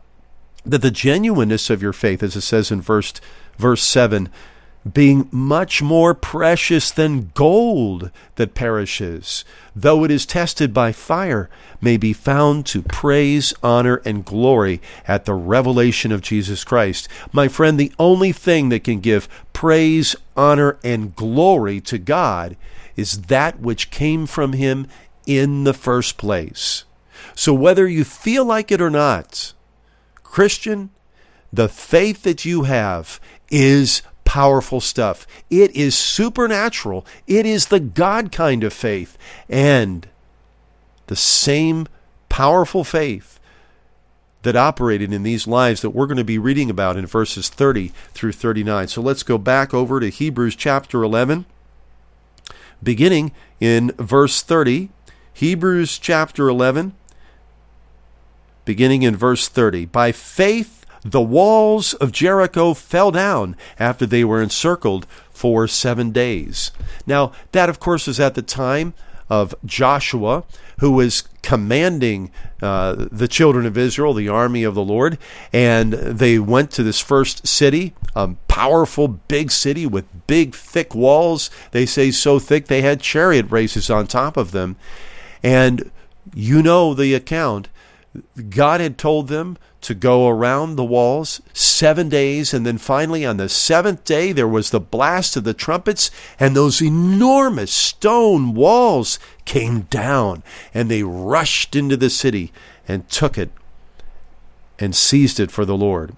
that 0.65 0.83
the 0.83 0.91
genuineness 0.91 1.71
of 1.71 1.83
your 1.83 1.93
faith, 1.93 2.23
as 2.23 2.37
it 2.37 2.43
says 2.43 2.71
in 2.71 2.81
verse 2.81 3.13
verse 3.59 3.83
seven, 3.83 4.29
being 4.91 5.29
much 5.31 5.83
more 5.83 6.15
precious 6.15 6.91
than 6.91 7.31
gold 7.35 8.11
that 8.37 8.55
perishes, 8.55 9.45
though 9.77 10.05
it 10.05 10.11
is 10.11 10.25
tested 10.25 10.73
by 10.73 10.91
fire, 10.93 11.51
may 11.81 11.97
be 11.97 12.13
found 12.13 12.65
to 12.67 12.83
praise, 12.83 13.53
honor, 13.63 14.01
and 14.05 14.25
glory 14.25 14.81
at 15.07 15.25
the 15.25 15.35
revelation 15.35 16.13
of 16.13 16.23
Jesus 16.23 16.65
Christ. 16.65 17.09
My 17.33 17.47
friend, 17.49 17.79
the 17.79 17.93
only 17.99 18.33
thing 18.33 18.71
that 18.71 18.85
can 18.85 19.01
give 19.01 19.29
praise, 19.53 20.17
honor, 20.37 20.79
and 20.83 21.15
glory 21.15 21.81
to 21.83 21.99
God 21.99 22.57
is 22.97 23.23
that 23.23 23.61
which 23.61 23.91
came 23.91 24.27
from 24.27 24.55
Him 24.55 24.87
in 25.27 25.65
the 25.65 25.75
first 25.75 26.17
place. 26.17 26.85
So 27.35 27.53
whether 27.53 27.87
you 27.87 28.05
feel 28.05 28.45
like 28.45 28.73
it 28.73 28.81
or 28.81 28.91
not, 28.91 29.53
Christian, 30.23 30.91
the 31.53 31.69
faith 31.69 32.23
that 32.23 32.45
you 32.45 32.63
have 32.63 33.21
is 33.51 34.03
powerful 34.31 34.81
stuff. 34.81 35.27
It 35.51 35.75
is 35.75 35.99
supernatural. 35.99 37.05
It 37.27 37.47
is 37.47 37.67
the 37.67 37.81
God 37.81 38.31
kind 38.31 38.63
of 38.63 38.73
faith. 38.73 39.19
And 39.49 40.07
the 41.09 41.17
same 41.17 41.89
powerful 42.29 42.85
faith 42.85 43.41
that 44.43 44.55
operated 44.55 45.13
in 45.13 45.25
these 45.25 45.49
lives 45.49 45.83
that 45.83 45.91
we're 45.91 46.07
going 46.07 46.17
to 46.17 46.23
be 46.23 46.39
reading 46.39 46.71
about 46.71 46.97
in 46.97 47.07
verses 47.07 47.49
30 47.49 47.89
through 48.15 48.31
39. 48.31 48.87
So 48.87 49.03
let's 49.03 49.25
go 49.25 49.37
back 49.37 49.75
over 49.75 49.99
to 49.99 50.09
Hebrews 50.09 50.55
chapter 50.55 51.03
11, 51.03 51.45
beginning 52.81 53.33
in 53.59 53.91
verse 53.99 54.43
30. 54.43 54.91
Hebrews 55.35 55.99
chapter 55.99 56.49
11, 56.49 56.95
beginning 58.65 59.03
in 59.03 59.17
verse 59.17 59.49
30. 59.49 59.87
By 59.87 60.13
faith, 60.13 60.80
the 61.03 61.21
walls 61.21 61.95
of 61.95 62.13
Jericho 62.13 62.75
fell 62.75 63.11
down 63.11 63.57
after 63.79 64.07
they 64.07 64.25
were 64.25 64.43
encircled 64.43 65.07
for 65.31 65.67
seven 65.67 66.11
days. 66.11 66.71
Now, 67.07 67.33
that, 67.53 67.69
of 67.69 67.81
course, 67.81 68.07
is 68.07 68.21
at 68.21 68.35
the 68.35 68.43
time 68.43 68.95
of 69.31 69.55
Joshua, 69.65 70.45
who 70.81 70.91
was 70.93 71.23
commanding 71.43 72.31
uh, 72.61 73.07
the 73.11 73.29
children 73.29 73.65
of 73.65 73.79
Israel, 73.79 74.13
the 74.13 74.29
army 74.29 74.65
of 74.65 74.75
the 74.75 74.85
Lord, 74.85 75.19
and 75.53 75.93
they 75.93 76.39
went 76.39 76.71
to 76.73 76.83
this 76.83 77.01
first 77.01 77.47
city, 77.47 77.95
a 78.15 78.35
powerful 78.49 79.09
big 79.09 79.51
city 79.51 79.87
with 79.87 80.27
big, 80.27 80.55
thick 80.55 80.95
walls. 80.95 81.49
They 81.71 81.87
say 81.87 82.11
so 82.11 82.39
thick 82.39 82.67
they 82.67 82.83
had 82.83 83.01
chariot 83.01 83.51
races 83.51 83.89
on 83.89 84.07
top 84.07 84.37
of 84.37 84.51
them. 84.51 84.77
And 85.43 85.91
you 86.35 86.63
know 86.63 86.93
the 86.93 87.15
account. 87.15 87.69
God 88.49 88.81
had 88.81 88.99
told 88.99 89.29
them 89.29 89.57
to 89.83 89.95
go 89.95 90.29
around 90.29 90.77
the 90.77 90.85
walls 90.85 91.41
seven 91.53 92.09
days. 92.09 92.53
And 92.53 92.67
then 92.67 92.79
finally, 92.79 93.25
on 93.25 93.37
the 93.37 93.49
seventh 93.49 94.05
day, 94.05 94.33
there 94.33 94.49
was 94.49 94.71
the 94.71 94.81
blast 94.81 95.37
of 95.37 95.45
the 95.45 95.55
trumpets, 95.55 96.11
and 96.39 96.55
those 96.55 96.83
enormous 96.83 97.73
stone 97.73 98.55
walls 98.55 99.19
came 99.45 99.83
down, 99.83 100.43
and 100.75 100.91
they 100.91 101.03
rushed 101.03 101.77
into 101.77 101.97
the 101.97 102.11
city 102.11 102.53
and 102.87 103.09
took 103.09 103.39
it 103.39 103.51
and 104.79 104.95
seized 104.95 105.39
it 105.39 105.51
for 105.51 105.65
the 105.65 105.77
Lord. 105.77 106.15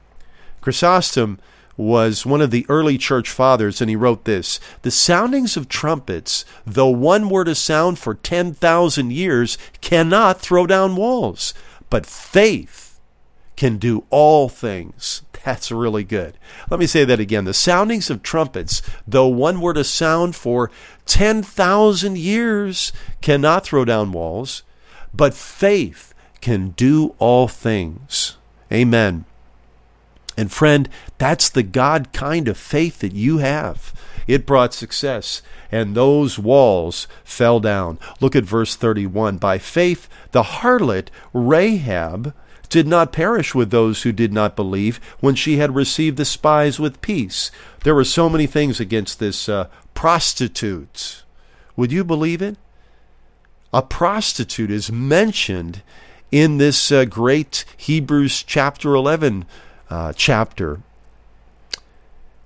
Chrysostom 0.61 1.39
was 1.77 2.27
one 2.27 2.41
of 2.41 2.51
the 2.51 2.67
early 2.69 2.99
church 2.99 3.31
fathers, 3.31 3.81
and 3.81 3.91
he 3.91 3.97
wrote 3.97 4.25
this 4.25 4.61
The 4.83 4.91
soundings 4.91 5.57
of 5.57 5.69
trumpets, 5.69 6.45
though 6.67 6.89
one 6.89 7.29
were 7.29 7.45
to 7.45 7.55
sound 7.55 7.99
for 7.99 8.15
10,000 8.15 9.13
years, 9.13 9.59
cannot 9.81 10.41
throw 10.41 10.67
down 10.67 10.97
walls, 10.97 11.55
but 11.93 12.07
faith 12.07 12.99
can 13.55 13.77
do 13.77 14.07
all 14.09 14.49
things. 14.49 15.21
That's 15.45 15.71
really 15.71 16.05
good. 16.05 16.39
Let 16.71 16.81
me 16.81 16.87
say 16.87 17.05
that 17.05 17.21
again. 17.21 17.45
The 17.45 17.53
soundings 17.53 18.09
of 18.09 18.23
trumpets, 18.23 18.81
though 19.07 19.27
one 19.27 19.61
were 19.61 19.75
to 19.75 19.85
sound 19.85 20.35
for 20.35 20.71
10,000 21.05 22.17
years, 22.17 22.95
cannot 23.21 23.67
throw 23.67 23.85
down 23.85 24.11
walls, 24.11 24.63
but 25.13 25.35
faith 25.35 26.15
can 26.41 26.71
do 26.71 27.15
all 27.19 27.47
things. 27.47 28.39
Amen. 28.73 29.27
And 30.35 30.51
friend, 30.51 30.89
that's 31.19 31.51
the 31.51 31.63
God 31.63 32.15
kind 32.15 32.49
of 32.49 32.57
faith 32.57 33.01
that 33.01 33.13
you 33.13 33.37
have. 33.39 33.93
It 34.27 34.47
brought 34.47 34.75
success, 34.75 35.43
and 35.71 35.95
those 35.95 36.39
walls 36.39 37.09
fell 37.25 37.61
down. 37.61 37.99
Look 38.21 38.37
at 38.37 38.45
verse 38.45 38.77
31. 38.77 39.39
By 39.39 39.59
faith, 39.59 40.09
the 40.33 40.43
harlot 40.43 41.09
Rahab 41.33 42.35
did 42.69 42.87
not 42.87 43.13
perish 43.13 43.55
with 43.55 43.71
those 43.71 44.03
who 44.03 44.13
did 44.13 44.33
not 44.33 44.57
believe 44.57 44.99
when 45.21 45.35
she 45.35 45.59
had 45.59 45.75
received 45.75 46.17
the 46.17 46.25
spies 46.25 46.81
with 46.81 47.03
peace. 47.03 47.51
There 47.85 47.95
were 47.95 48.05
so 48.05 48.31
many 48.31 48.47
things 48.47 48.81
against 48.81 49.19
this 49.19 49.49
uh, 49.49 49.69
prostitute. 49.93 51.23
Would 51.77 51.93
you 51.93 52.03
believe 52.03 52.41
it? 52.41 52.57
A 53.75 53.83
prostitute 53.83 54.71
is 54.71 54.91
mentioned 54.91 55.83
in 56.31 56.57
this 56.57 56.91
uh, 56.91 57.05
great 57.05 57.65
Hebrews 57.77 58.43
chapter 58.43 58.95
11 58.95 59.45
uh, 59.91 60.13
chapter. 60.15 60.81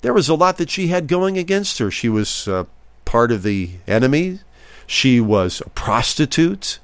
There 0.07 0.15
was 0.15 0.29
a 0.29 0.37
lot 0.37 0.57
that 0.59 0.71
she 0.71 0.87
had 0.87 1.09
going 1.09 1.37
against 1.37 1.81
her. 1.81 1.91
She 1.91 2.09
was 2.09 2.47
uh, 2.47 2.67
part 3.05 3.33
of 3.33 3.43
the 3.43 3.71
enemy. 3.89 4.39
She 4.87 5.21
was 5.21 5.61
a 5.61 5.71
prostitute. 5.71 6.79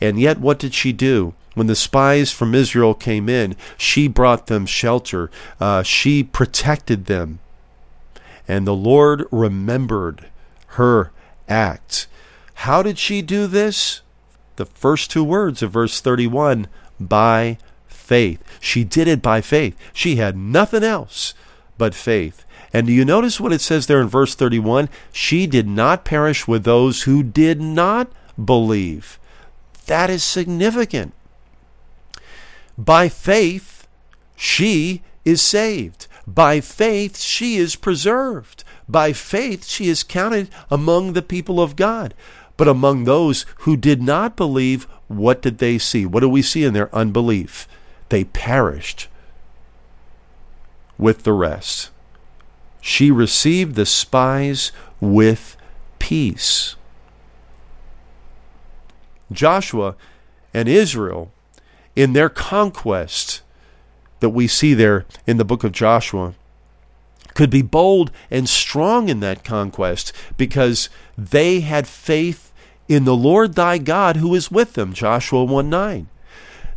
And 0.00 0.18
yet, 0.18 0.40
what 0.40 0.58
did 0.58 0.74
she 0.74 0.92
do? 0.92 1.34
When 1.54 1.68
the 1.68 1.76
spies 1.76 2.32
from 2.32 2.52
Israel 2.52 2.92
came 2.92 3.28
in, 3.28 3.54
she 3.76 4.08
brought 4.08 4.48
them 4.48 4.66
shelter. 4.66 5.30
Uh, 5.60 5.84
she 5.84 6.24
protected 6.24 7.06
them. 7.06 7.38
And 8.48 8.66
the 8.66 8.74
Lord 8.74 9.26
remembered 9.30 10.26
her 10.70 11.12
act. 11.48 12.08
How 12.54 12.82
did 12.82 12.98
she 12.98 13.22
do 13.22 13.46
this? 13.46 14.00
The 14.56 14.66
first 14.66 15.12
two 15.12 15.22
words 15.22 15.62
of 15.62 15.70
verse 15.70 16.00
31 16.00 16.66
by 16.98 17.56
faith. 17.86 18.42
She 18.58 18.82
did 18.82 19.06
it 19.06 19.22
by 19.22 19.42
faith. 19.42 19.78
She 19.92 20.16
had 20.16 20.36
nothing 20.36 20.82
else 20.82 21.34
but 21.78 21.94
faith. 21.94 22.44
And 22.74 22.88
do 22.88 22.92
you 22.92 23.04
notice 23.04 23.38
what 23.38 23.52
it 23.52 23.60
says 23.60 23.86
there 23.86 24.00
in 24.00 24.08
verse 24.08 24.34
31? 24.34 24.88
She 25.12 25.46
did 25.46 25.68
not 25.68 26.04
perish 26.04 26.48
with 26.48 26.64
those 26.64 27.02
who 27.02 27.22
did 27.22 27.60
not 27.60 28.10
believe. 28.44 29.20
That 29.86 30.10
is 30.10 30.24
significant. 30.24 31.14
By 32.76 33.08
faith, 33.08 33.86
she 34.34 35.02
is 35.24 35.40
saved. 35.40 36.08
By 36.26 36.60
faith, 36.60 37.20
she 37.20 37.56
is 37.58 37.76
preserved. 37.76 38.64
By 38.88 39.12
faith, 39.12 39.66
she 39.66 39.88
is 39.88 40.02
counted 40.02 40.48
among 40.68 41.12
the 41.12 41.22
people 41.22 41.60
of 41.60 41.76
God. 41.76 42.12
But 42.56 42.66
among 42.66 43.04
those 43.04 43.46
who 43.58 43.76
did 43.76 44.02
not 44.02 44.36
believe, 44.36 44.88
what 45.06 45.42
did 45.42 45.58
they 45.58 45.78
see? 45.78 46.06
What 46.06 46.20
do 46.20 46.28
we 46.28 46.42
see 46.42 46.64
in 46.64 46.74
their 46.74 46.92
unbelief? 46.92 47.68
They 48.08 48.24
perished 48.24 49.06
with 50.98 51.22
the 51.22 51.32
rest. 51.32 51.90
She 52.86 53.10
received 53.10 53.76
the 53.76 53.86
spies 53.86 54.70
with 55.00 55.56
peace. 55.98 56.76
Joshua 59.32 59.96
and 60.52 60.68
Israel, 60.68 61.32
in 61.96 62.12
their 62.12 62.28
conquest 62.28 63.40
that 64.20 64.28
we 64.28 64.46
see 64.46 64.74
there 64.74 65.06
in 65.26 65.38
the 65.38 65.46
book 65.46 65.64
of 65.64 65.72
Joshua, 65.72 66.34
could 67.32 67.48
be 67.48 67.62
bold 67.62 68.12
and 68.30 68.46
strong 68.46 69.08
in 69.08 69.20
that 69.20 69.44
conquest 69.44 70.12
because 70.36 70.90
they 71.16 71.60
had 71.60 71.86
faith 71.86 72.52
in 72.86 73.04
the 73.04 73.16
Lord 73.16 73.54
thy 73.54 73.78
God 73.78 74.16
who 74.16 74.34
is 74.34 74.50
with 74.50 74.74
them. 74.74 74.92
Joshua 74.92 75.42
1 75.42 75.70
9. 75.70 76.06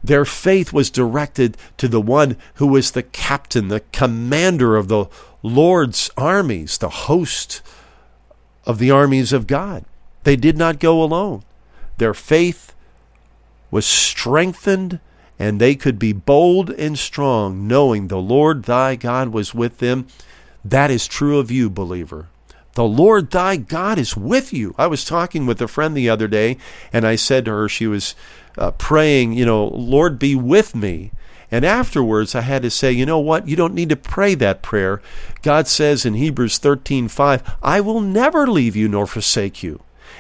Their 0.07 0.23
faith 0.23 0.71
was 0.71 0.89
directed 0.89 1.57
to 1.75 1.89
the 1.89 1.99
one 1.99 2.37
who 2.55 2.67
was 2.67 2.91
the 2.91 3.03
captain, 3.03 3.67
the 3.67 3.81
commander 3.91 4.77
of 4.77 4.87
the 4.87 5.07
Lord's 5.43 6.09
armies, 6.15 6.77
the 6.77 6.89
host 6.89 7.61
of 8.65 8.79
the 8.79 8.89
armies 8.89 9.33
of 9.33 9.47
God. 9.47 9.83
They 10.23 10.37
did 10.37 10.57
not 10.57 10.79
go 10.79 11.03
alone. 11.03 11.43
Their 11.97 12.13
faith 12.13 12.73
was 13.69 13.85
strengthened, 13.85 15.01
and 15.37 15.59
they 15.59 15.75
could 15.75 15.99
be 15.99 16.13
bold 16.13 16.69
and 16.69 16.97
strong, 16.97 17.67
knowing 17.67 18.07
the 18.07 18.17
Lord 18.17 18.63
thy 18.63 18.95
God 18.95 19.29
was 19.29 19.53
with 19.53 19.79
them. 19.79 20.07
That 20.63 20.89
is 20.89 21.05
true 21.05 21.37
of 21.37 21.51
you, 21.51 21.69
believer. 21.69 22.27
The 22.75 22.85
Lord 22.85 23.31
thy 23.31 23.57
God 23.57 23.97
is 23.97 24.15
with 24.15 24.53
you. 24.53 24.73
I 24.77 24.87
was 24.87 25.03
talking 25.03 25.45
with 25.45 25.61
a 25.61 25.67
friend 25.67 25.97
the 25.97 26.09
other 26.09 26.29
day, 26.29 26.57
and 26.93 27.05
I 27.05 27.17
said 27.17 27.43
to 27.45 27.51
her, 27.51 27.67
she 27.67 27.87
was 27.87 28.15
uh, 28.57 28.71
praying, 28.71 29.33
you 29.33 29.45
know, 29.45 29.67
Lord 29.67 30.19
be 30.19 30.35
with 30.35 30.75
me. 30.75 31.11
And 31.49 31.63
afterwards, 31.63 32.35
I 32.35 32.41
had 32.41 32.61
to 32.63 32.69
say, 32.69 32.91
you 32.91 33.05
know 33.05 33.19
what? 33.19 33.47
You 33.47 33.55
don't 33.55 33.73
need 33.73 33.89
to 33.89 33.95
pray 33.95 34.35
that 34.35 34.61
prayer. 34.61 35.01
God 35.41 35.67
says 35.67 36.05
in 36.05 36.15
Hebrews 36.15 36.59
13:5, 36.59 37.41
"I 37.63 37.79
will 37.79 38.01
never 38.01 38.45
leave 38.47 38.75
you 38.75 38.89
nor 38.89 39.07
forsake 39.07 39.63
you." 39.63 39.79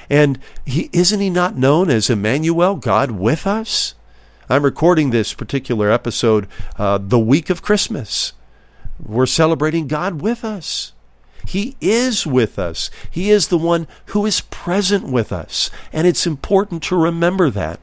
And 0.09 0.39
he 0.65 0.89
isn't 0.93 1.19
he 1.19 1.29
not 1.29 1.57
known 1.57 1.89
as 1.89 2.09
Emmanuel, 2.09 2.75
God 2.75 3.11
with 3.11 3.45
us? 3.45 3.93
I'm 4.49 4.63
recording 4.63 5.09
this 5.09 5.33
particular 5.33 5.91
episode 5.91 6.47
uh, 6.77 6.97
the 7.01 7.19
week 7.19 7.49
of 7.49 7.61
Christmas. 7.61 8.31
We're 8.97 9.25
celebrating 9.25 9.87
God 9.87 10.21
with 10.21 10.45
us. 10.45 10.93
He 11.45 11.75
is 11.81 12.25
with 12.25 12.57
us. 12.57 12.89
He 13.11 13.29
is 13.29 13.47
the 13.47 13.57
one 13.57 13.87
who 14.07 14.25
is 14.25 14.41
present 14.41 15.07
with 15.07 15.31
us. 15.31 15.69
And 15.91 16.07
it's 16.07 16.27
important 16.27 16.83
to 16.83 16.95
remember 16.95 17.49
that. 17.49 17.79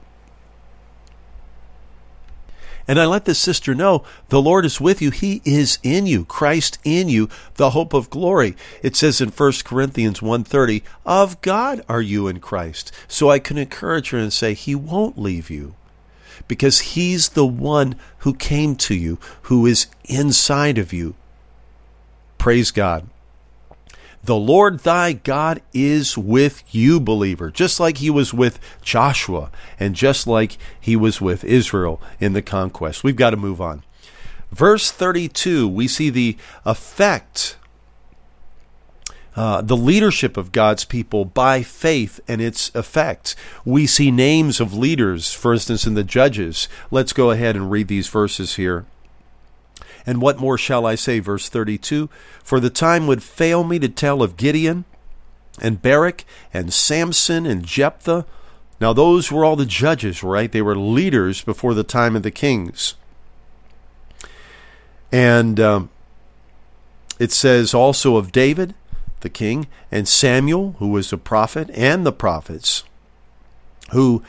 And 2.87 3.00
I 3.00 3.07
let 3.07 3.25
this 3.25 3.38
sister 3.38 3.75
know 3.75 4.05
the 4.29 4.43
Lord 4.43 4.64
is 4.64 4.81
with 4.81 5.00
you. 5.00 5.11
He 5.11 5.41
is 5.45 5.79
in 5.83 6.07
you. 6.07 6.25
Christ 6.25 6.79
in 6.85 7.09
you, 7.09 7.29
the 7.55 7.71
hope 7.71 7.95
of 7.95 8.11
glory. 8.11 8.57
It 8.83 8.95
says 8.95 9.21
in 9.21 9.31
1 9.31 9.64
Corinthians 9.64 10.21
1:30, 10.21 10.83
"Of 11.07 11.41
God 11.41 11.83
are 11.88 12.03
you 12.03 12.29
in 12.29 12.41
Christ." 12.41 12.93
So 13.09 13.31
I 13.31 13.38
can 13.38 13.57
encourage 13.57 14.11
her 14.11 14.19
and 14.19 14.33
say 14.33 14.55
he 14.55 14.75
won't 14.75 15.19
leave 15.19 15.49
you 15.49 15.75
because 16.47 16.81
he's 16.81 17.31
the 17.31 17.47
one 17.47 17.97
who 18.19 18.35
came 18.35 18.76
to 18.76 18.95
you, 18.95 19.19
who 19.43 19.67
is 19.67 19.87
inside 20.05 20.76
of 20.79 20.93
you. 20.93 21.14
Praise 22.38 22.71
God. 22.71 23.09
The 24.25 24.37
Lord 24.37 24.78
thy 24.78 25.12
God 25.12 25.61
is 25.75 26.16
with 26.16 26.64
you, 26.75 26.99
believer, 26.99 27.50
just 27.50 27.78
like 27.78 27.99
he 27.99 28.09
was 28.09 28.33
with 28.33 28.59
Joshua 28.81 29.50
and 29.78 29.95
just 29.95 30.26
like 30.26 30.57
he 30.81 30.97
was 30.97 31.21
with 31.21 31.45
Israel 31.45 32.00
in 32.19 32.33
the 32.33 32.40
conquest. 32.40 33.04
We've 33.04 33.16
got 33.16 33.31
to 33.31 33.37
move 33.37 33.61
on. 33.61 33.82
Verse 34.50 34.91
32, 34.91 35.69
we 35.69 35.87
see 35.87 36.08
the 36.08 36.39
effect, 36.65 37.58
uh, 39.37 39.60
the 39.60 39.76
leadership 39.76 40.39
of 40.39 40.52
God's 40.52 40.87
people 40.87 41.26
by 41.26 41.63
faith 41.63 42.19
and 42.26 42.41
its 42.41 42.75
effect. 42.75 43.37
We 43.63 43.87
see 43.87 44.10
names 44.10 44.58
of 44.58 44.73
leaders, 44.73 45.34
for 45.34 45.52
instance, 45.52 45.87
in 45.87 45.95
the 45.95 46.04
Judges. 46.04 46.67
Let's 46.91 47.13
go 47.13 47.30
ahead 47.30 47.56
and 47.56 47.71
read 47.71 47.89
these 47.89 48.08
verses 48.08 48.54
here. 48.54 48.87
And 50.06 50.21
what 50.21 50.38
more 50.38 50.58
shall 50.58 50.86
I 50.86 50.95
say? 50.95 51.19
Verse 51.19 51.49
32 51.49 52.08
For 52.43 52.60
the 52.60 52.71
time 52.71 53.06
would 53.06 53.23
fail 53.23 53.64
me 53.64 53.78
to 53.78 53.88
tell 53.88 54.23
of 54.23 54.36
Gideon 54.36 54.84
and 55.60 55.80
Barak 55.80 56.25
and 56.52 56.73
Samson 56.73 57.47
and 57.47 57.64
Jephthah. 57.64 58.26
Now, 58.80 58.93
those 58.93 59.30
were 59.30 59.45
all 59.45 59.56
the 59.56 59.67
judges, 59.67 60.23
right? 60.23 60.50
They 60.50 60.62
were 60.62 60.76
leaders 60.76 61.43
before 61.43 61.75
the 61.75 61.84
time 61.84 62.17
of 62.17 62.23
the 62.23 62.30
kings. 62.30 62.95
And 65.12 65.60
um, 65.60 65.90
it 67.19 67.30
says 67.30 67.73
also 67.73 68.17
of 68.17 68.32
David, 68.32 68.75
the 69.21 69.28
king, 69.28 69.69
and 69.90 70.08
Samuel, 70.08 70.75
who 70.80 70.88
was 70.88 71.12
a 71.12 71.19
prophet, 71.19 71.71
and 71.73 72.04
the 72.04 72.12
prophets, 72.12 72.82
who 73.93 74.23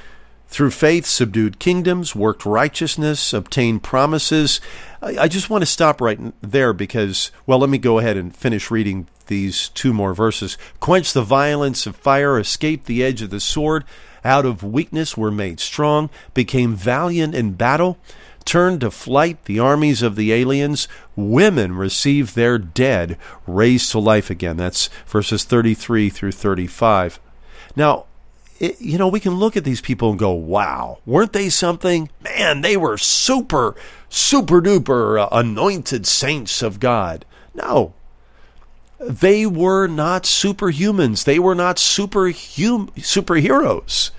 through 0.55 0.71
faith 0.71 1.05
subdued 1.05 1.59
kingdoms, 1.59 2.15
worked 2.15 2.45
righteousness, 2.45 3.33
obtained 3.33 3.83
promises. 3.83 4.61
I, 5.01 5.27
just 5.27 5.49
want 5.49 5.63
to 5.63 5.65
stop 5.65 5.99
right 5.99 6.17
there 6.41 6.71
because, 6.71 7.29
well, 7.45 7.59
let 7.59 7.69
me 7.69 7.77
go 7.77 7.99
ahead 7.99 8.15
and 8.15 8.33
finish 8.33 8.71
reading 8.71 9.07
these 9.27 9.67
two 9.67 9.91
more 9.91 10.13
verses. 10.13 10.57
Quench 10.79 11.11
the 11.11 11.23
violence 11.23 11.85
of 11.85 11.97
fire, 11.97 12.39
escape 12.39 12.85
the 12.85 13.03
edge 13.03 13.21
of 13.21 13.31
the 13.31 13.41
sword. 13.41 13.83
Out 14.23 14.45
of 14.45 14.63
weakness 14.63 15.17
were 15.17 15.29
made 15.29 15.59
strong, 15.59 16.09
became 16.33 16.73
valiant 16.73 17.35
in 17.35 17.51
battle, 17.55 17.97
turned 18.45 18.79
to 18.79 18.91
flight 18.91 19.43
the 19.43 19.59
armies 19.59 20.01
of 20.01 20.15
the 20.15 20.31
aliens. 20.31 20.87
Women 21.17 21.75
received 21.75 22.33
their 22.33 22.57
dead 22.57 23.17
raised 23.45 23.91
to 23.91 23.99
life 23.99 24.29
again. 24.29 24.55
That's 24.55 24.87
verses 25.05 25.43
33 25.43 26.09
through 26.09 26.31
35. 26.31 27.19
Now, 27.75 28.05
it, 28.59 28.79
you 28.81 28.97
know, 28.97 29.07
we 29.07 29.19
can 29.19 29.33
look 29.35 29.57
at 29.57 29.63
these 29.63 29.81
people 29.81 30.09
and 30.09 30.19
go, 30.19 30.31
wow, 30.31 30.99
weren't 31.05 31.33
they 31.33 31.49
something? 31.49 32.09
Man, 32.21 32.61
they 32.61 32.77
were 32.77 32.97
super, 32.97 33.75
super 34.09 34.61
duper 34.61 35.21
uh, 35.21 35.27
anointed 35.31 36.07
saints 36.07 36.61
of 36.61 36.79
God. 36.79 37.25
No. 37.53 37.93
They 38.99 39.45
were 39.45 39.87
not 39.87 40.23
superhumans. 40.23 41.25
They 41.25 41.37
were 41.37 41.55
not 41.55 41.77
superhum- 41.77 42.91
superheroes. 42.95 44.11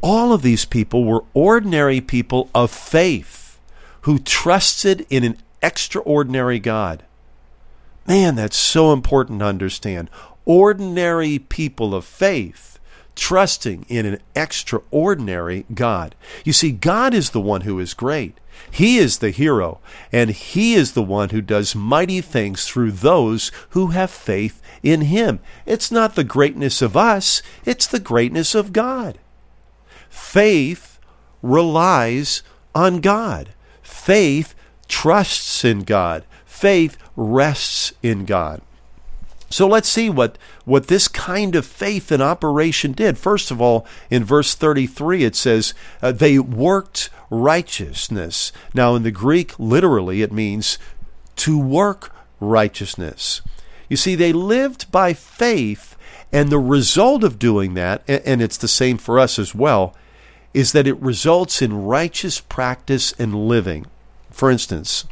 All 0.00 0.32
of 0.32 0.42
these 0.42 0.64
people 0.64 1.04
were 1.04 1.24
ordinary 1.34 2.00
people 2.00 2.48
of 2.54 2.70
faith 2.70 3.60
who 4.02 4.18
trusted 4.18 5.06
in 5.10 5.24
an 5.24 5.36
extraordinary 5.62 6.58
God. 6.58 7.04
Man, 8.06 8.34
that's 8.34 8.56
so 8.56 8.92
important 8.92 9.40
to 9.40 9.46
understand. 9.46 10.10
Ordinary 10.44 11.38
people 11.38 11.94
of 11.94 12.04
faith 12.04 12.80
trusting 13.16 13.86
in 13.88 14.06
an 14.06 14.18
extraordinary 14.34 15.66
God. 15.74 16.14
You 16.44 16.52
see, 16.52 16.72
God 16.72 17.14
is 17.14 17.30
the 17.30 17.40
one 17.40 17.62
who 17.62 17.78
is 17.78 17.94
great. 17.94 18.38
He 18.70 18.98
is 18.98 19.18
the 19.18 19.30
hero, 19.30 19.80
and 20.12 20.30
He 20.30 20.74
is 20.74 20.92
the 20.92 21.02
one 21.02 21.30
who 21.30 21.40
does 21.40 21.74
mighty 21.74 22.20
things 22.20 22.66
through 22.66 22.92
those 22.92 23.50
who 23.70 23.88
have 23.88 24.10
faith 24.10 24.62
in 24.82 25.02
Him. 25.02 25.40
It's 25.66 25.90
not 25.90 26.14
the 26.14 26.24
greatness 26.24 26.80
of 26.80 26.96
us, 26.96 27.42
it's 27.64 27.86
the 27.86 28.00
greatness 28.00 28.54
of 28.54 28.72
God. 28.72 29.18
Faith 30.08 30.98
relies 31.42 32.42
on 32.74 33.00
God. 33.00 33.50
Faith 33.82 34.54
trusts 34.88 35.64
in 35.64 35.80
God. 35.80 36.24
Faith 36.44 36.96
rests 37.16 37.92
in 38.02 38.24
God. 38.24 38.62
So 39.52 39.68
let's 39.68 39.88
see 39.88 40.08
what, 40.08 40.38
what 40.64 40.86
this 40.86 41.08
kind 41.08 41.54
of 41.54 41.66
faith 41.66 42.10
in 42.10 42.22
operation 42.22 42.92
did. 42.92 43.18
First 43.18 43.50
of 43.50 43.60
all, 43.60 43.86
in 44.08 44.24
verse 44.24 44.54
33, 44.54 45.24
it 45.24 45.36
says, 45.36 45.74
uh, 46.00 46.10
they 46.10 46.38
worked 46.38 47.10
righteousness. 47.28 48.50
Now, 48.72 48.94
in 48.94 49.02
the 49.02 49.10
Greek, 49.10 49.58
literally, 49.58 50.22
it 50.22 50.32
means 50.32 50.78
to 51.36 51.58
work 51.58 52.14
righteousness. 52.40 53.42
You 53.90 53.98
see, 53.98 54.14
they 54.14 54.32
lived 54.32 54.90
by 54.90 55.12
faith, 55.12 55.96
and 56.32 56.48
the 56.48 56.58
result 56.58 57.22
of 57.22 57.38
doing 57.38 57.74
that, 57.74 58.02
and 58.08 58.40
it's 58.40 58.56
the 58.56 58.68
same 58.68 58.96
for 58.96 59.18
us 59.18 59.38
as 59.38 59.54
well, 59.54 59.94
is 60.54 60.72
that 60.72 60.86
it 60.86 61.00
results 61.02 61.60
in 61.60 61.84
righteous 61.84 62.40
practice 62.40 63.12
and 63.18 63.48
living. 63.48 63.84
For 64.30 64.50
instance, 64.50 65.04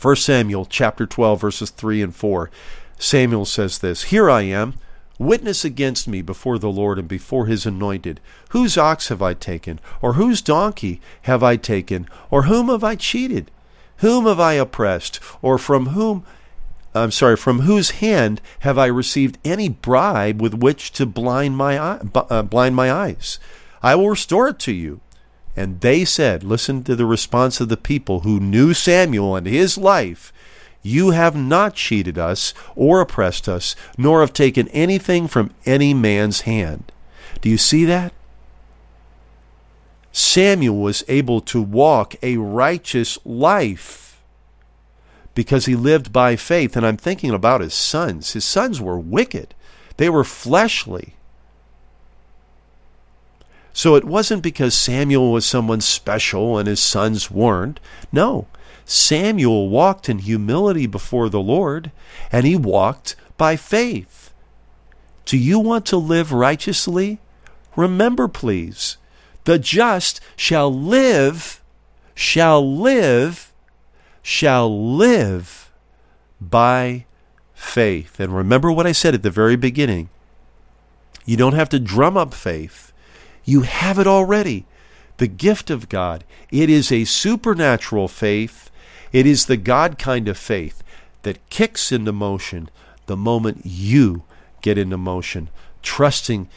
1 0.00 0.16
Samuel 0.16 0.64
chapter 0.64 1.06
12 1.06 1.40
verses 1.40 1.70
3 1.70 2.00
and 2.00 2.14
4 2.14 2.50
Samuel 2.98 3.44
says 3.44 3.78
this 3.78 4.04
Here 4.04 4.30
I 4.30 4.42
am, 4.42 4.74
witness 5.18 5.64
against 5.64 6.08
me 6.08 6.22
before 6.22 6.58
the 6.58 6.70
Lord 6.70 6.98
and 6.98 7.08
before 7.08 7.46
his 7.46 7.66
anointed. 7.66 8.20
Whose 8.50 8.78
ox 8.78 9.08
have 9.08 9.22
I 9.22 9.34
taken? 9.34 9.80
Or 10.02 10.14
whose 10.14 10.42
donkey 10.42 11.00
have 11.22 11.42
I 11.42 11.56
taken? 11.56 12.08
Or 12.30 12.42
whom 12.42 12.68
have 12.68 12.84
I 12.84 12.96
cheated? 12.96 13.50
Whom 13.98 14.26
have 14.26 14.40
I 14.40 14.54
oppressed? 14.54 15.20
Or 15.42 15.58
from 15.58 15.86
whom 15.86 16.24
I'm 16.94 17.10
sorry, 17.10 17.36
from 17.36 17.60
whose 17.60 17.90
hand 17.90 18.40
have 18.60 18.78
I 18.78 18.86
received 18.86 19.38
any 19.44 19.68
bribe 19.68 20.40
with 20.40 20.54
which 20.54 20.92
to 20.92 21.06
blind 21.06 21.56
my 21.56 21.78
eye, 21.78 22.00
uh, 22.14 22.42
blind 22.42 22.76
my 22.76 22.92
eyes? 22.92 23.40
I 23.82 23.96
will 23.96 24.10
restore 24.10 24.48
it 24.48 24.60
to 24.60 24.72
you. 24.72 25.00
And 25.56 25.80
they 25.80 26.04
said, 26.04 26.42
listen 26.42 26.82
to 26.84 26.96
the 26.96 27.06
response 27.06 27.60
of 27.60 27.68
the 27.68 27.76
people 27.76 28.20
who 28.20 28.40
knew 28.40 28.74
Samuel 28.74 29.36
and 29.36 29.46
his 29.46 29.76
life. 29.76 30.32
You 30.86 31.10
have 31.12 31.34
not 31.34 31.74
cheated 31.74 32.18
us 32.18 32.52
or 32.76 33.00
oppressed 33.00 33.48
us, 33.48 33.74
nor 33.96 34.20
have 34.20 34.34
taken 34.34 34.68
anything 34.68 35.26
from 35.26 35.54
any 35.64 35.94
man's 35.94 36.42
hand. 36.42 36.92
Do 37.40 37.48
you 37.48 37.56
see 37.56 37.86
that? 37.86 38.12
Samuel 40.12 40.76
was 40.76 41.02
able 41.08 41.40
to 41.40 41.62
walk 41.62 42.14
a 42.22 42.36
righteous 42.36 43.18
life 43.24 44.20
because 45.34 45.64
he 45.64 45.74
lived 45.74 46.12
by 46.12 46.36
faith. 46.36 46.76
And 46.76 46.86
I'm 46.86 46.98
thinking 46.98 47.30
about 47.30 47.62
his 47.62 47.74
sons. 47.74 48.34
His 48.34 48.44
sons 48.44 48.80
were 48.80 48.98
wicked, 48.98 49.54
they 49.96 50.10
were 50.10 50.22
fleshly. 50.22 51.14
So 53.72 53.96
it 53.96 54.04
wasn't 54.04 54.42
because 54.42 54.74
Samuel 54.74 55.32
was 55.32 55.44
someone 55.44 55.80
special 55.80 56.58
and 56.58 56.68
his 56.68 56.78
sons 56.78 57.30
weren't. 57.30 57.80
No, 58.12 58.46
Samuel 58.84 59.68
walked 59.68 60.08
in 60.08 60.18
humility 60.18 60.86
before 60.86 61.28
the 61.28 61.40
Lord, 61.40 61.90
and 62.30 62.46
he 62.46 62.56
walked 62.56 63.16
by 63.36 63.56
faith. 63.56 64.32
Do 65.24 65.38
you 65.38 65.58
want 65.58 65.86
to 65.86 65.96
live 65.96 66.32
righteously? 66.32 67.18
Remember, 67.76 68.28
please, 68.28 68.98
the 69.44 69.58
just 69.58 70.20
shall 70.36 70.72
live, 70.72 71.62
shall 72.14 72.76
live, 72.76 73.52
shall 74.22 74.94
live 74.96 75.72
by 76.40 77.06
faith. 77.54 78.20
And 78.20 78.36
remember 78.36 78.70
what 78.70 78.86
I 78.86 78.92
said 78.92 79.14
at 79.14 79.22
the 79.22 79.30
very 79.30 79.56
beginning. 79.56 80.08
You 81.24 81.36
don't 81.36 81.54
have 81.54 81.70
to 81.70 81.80
drum 81.80 82.16
up 82.16 82.34
faith, 82.34 82.92
you 83.44 83.62
have 83.62 83.98
it 83.98 84.06
already. 84.06 84.66
The 85.16 85.28
gift 85.28 85.70
of 85.70 85.88
God. 85.88 86.24
It 86.50 86.68
is 86.68 86.90
a 86.90 87.04
supernatural 87.04 88.08
faith. 88.08 88.68
It 89.14 89.26
is 89.26 89.46
the 89.46 89.56
God 89.56 89.96
kind 89.96 90.26
of 90.26 90.36
faith 90.36 90.82
that 91.22 91.48
kicks 91.48 91.92
into 91.92 92.12
motion 92.12 92.68
the 93.06 93.16
moment 93.16 93.60
you 93.64 94.24
get 94.60 94.76
into 94.76 94.96
motion, 94.96 95.50
trusting 95.82 96.48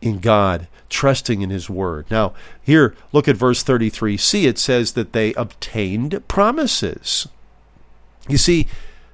in 0.00 0.18
God, 0.20 0.66
trusting 0.88 1.42
in 1.42 1.50
His 1.50 1.68
Word. 1.68 2.06
Now, 2.10 2.32
here, 2.62 2.96
look 3.12 3.28
at 3.28 3.36
verse 3.36 3.62
33. 3.62 4.16
See, 4.16 4.46
it 4.46 4.58
says 4.58 4.92
that 4.92 5.12
they 5.12 5.34
obtained 5.34 6.26
promises. 6.26 7.28
You 8.30 8.38
see, 8.38 8.66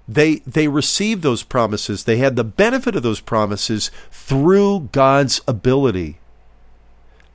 they 0.07 0.37
they 0.47 0.69
received 0.69 1.23
those 1.23 1.43
promises. 1.43 2.05
They 2.05 2.19
had 2.19 2.37
the 2.37 2.45
benefit 2.45 2.95
of 2.95 3.03
those 3.03 3.21
promises 3.21 3.91
through 4.13 4.91
God's 4.93 5.41
ability. 5.49 6.21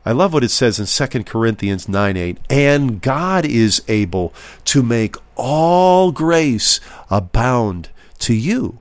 I 0.06 0.12
love 0.12 0.34
what 0.34 0.44
it 0.44 0.50
says 0.50 0.80
in 0.80 0.86
2 0.86 1.24
Corinthians 1.24 1.88
9 1.88 2.18
8. 2.18 2.38
And 2.50 3.02
God 3.02 3.46
is 3.46 3.84
able 3.88 4.34
to 4.66 4.84
make 4.84 5.16
all 5.36 6.12
grace 6.12 6.80
abound 7.10 7.89
to 8.20 8.34
you. 8.34 8.80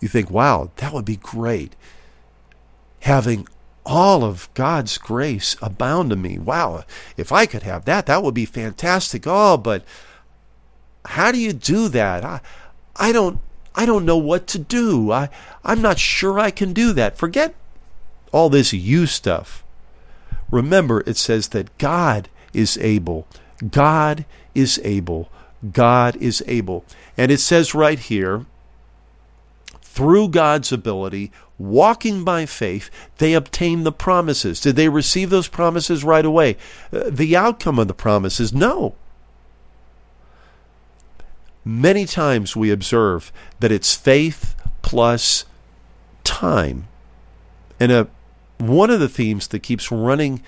You 0.00 0.08
think, 0.08 0.30
wow, 0.30 0.70
that 0.76 0.92
would 0.92 1.04
be 1.04 1.16
great 1.16 1.74
having 3.00 3.46
all 3.84 4.22
of 4.22 4.52
God's 4.54 4.98
grace 4.98 5.56
abound 5.62 6.10
to 6.10 6.16
me. 6.16 6.38
Wow, 6.38 6.84
if 7.16 7.32
I 7.32 7.46
could 7.46 7.62
have 7.62 7.84
that, 7.86 8.06
that 8.06 8.22
would 8.22 8.34
be 8.34 8.44
fantastic. 8.44 9.24
Oh, 9.26 9.56
but 9.56 9.82
how 11.06 11.32
do 11.32 11.38
you 11.38 11.52
do 11.52 11.88
that? 11.88 12.24
I, 12.24 12.40
I 12.96 13.12
don't 13.12 13.40
I 13.74 13.86
don't 13.86 14.04
know 14.04 14.18
what 14.18 14.46
to 14.48 14.58
do. 14.58 15.10
I 15.10 15.30
I'm 15.64 15.80
not 15.80 15.98
sure 15.98 16.38
I 16.38 16.50
can 16.50 16.72
do 16.72 16.92
that. 16.92 17.16
Forget 17.16 17.54
all 18.32 18.48
this 18.48 18.72
you 18.72 19.06
stuff. 19.06 19.64
Remember 20.50 21.02
it 21.06 21.16
says 21.16 21.48
that 21.48 21.76
God 21.78 22.28
is 22.52 22.78
able. 22.78 23.26
God 23.70 24.24
is 24.54 24.80
able. 24.84 25.30
God 25.72 26.16
is 26.16 26.42
able. 26.46 26.84
And 27.16 27.30
it 27.30 27.40
says 27.40 27.74
right 27.74 27.98
here 27.98 28.46
through 29.82 30.28
God's 30.28 30.70
ability, 30.70 31.32
walking 31.58 32.22
by 32.24 32.46
faith, 32.46 32.88
they 33.18 33.34
obtain 33.34 33.82
the 33.82 33.92
promises. 33.92 34.60
Did 34.60 34.76
they 34.76 34.88
receive 34.88 35.30
those 35.30 35.48
promises 35.48 36.04
right 36.04 36.24
away? 36.24 36.56
Uh, 36.92 37.10
the 37.10 37.36
outcome 37.36 37.78
of 37.78 37.88
the 37.88 37.94
promises, 37.94 38.52
no. 38.52 38.94
Many 41.64 42.06
times 42.06 42.54
we 42.54 42.70
observe 42.70 43.32
that 43.58 43.72
it's 43.72 43.94
faith 43.94 44.54
plus 44.82 45.44
time. 46.22 46.86
And 47.80 47.90
a, 47.90 48.08
one 48.58 48.90
of 48.90 49.00
the 49.00 49.08
themes 49.08 49.48
that 49.48 49.62
keeps 49.62 49.90
running 49.90 50.42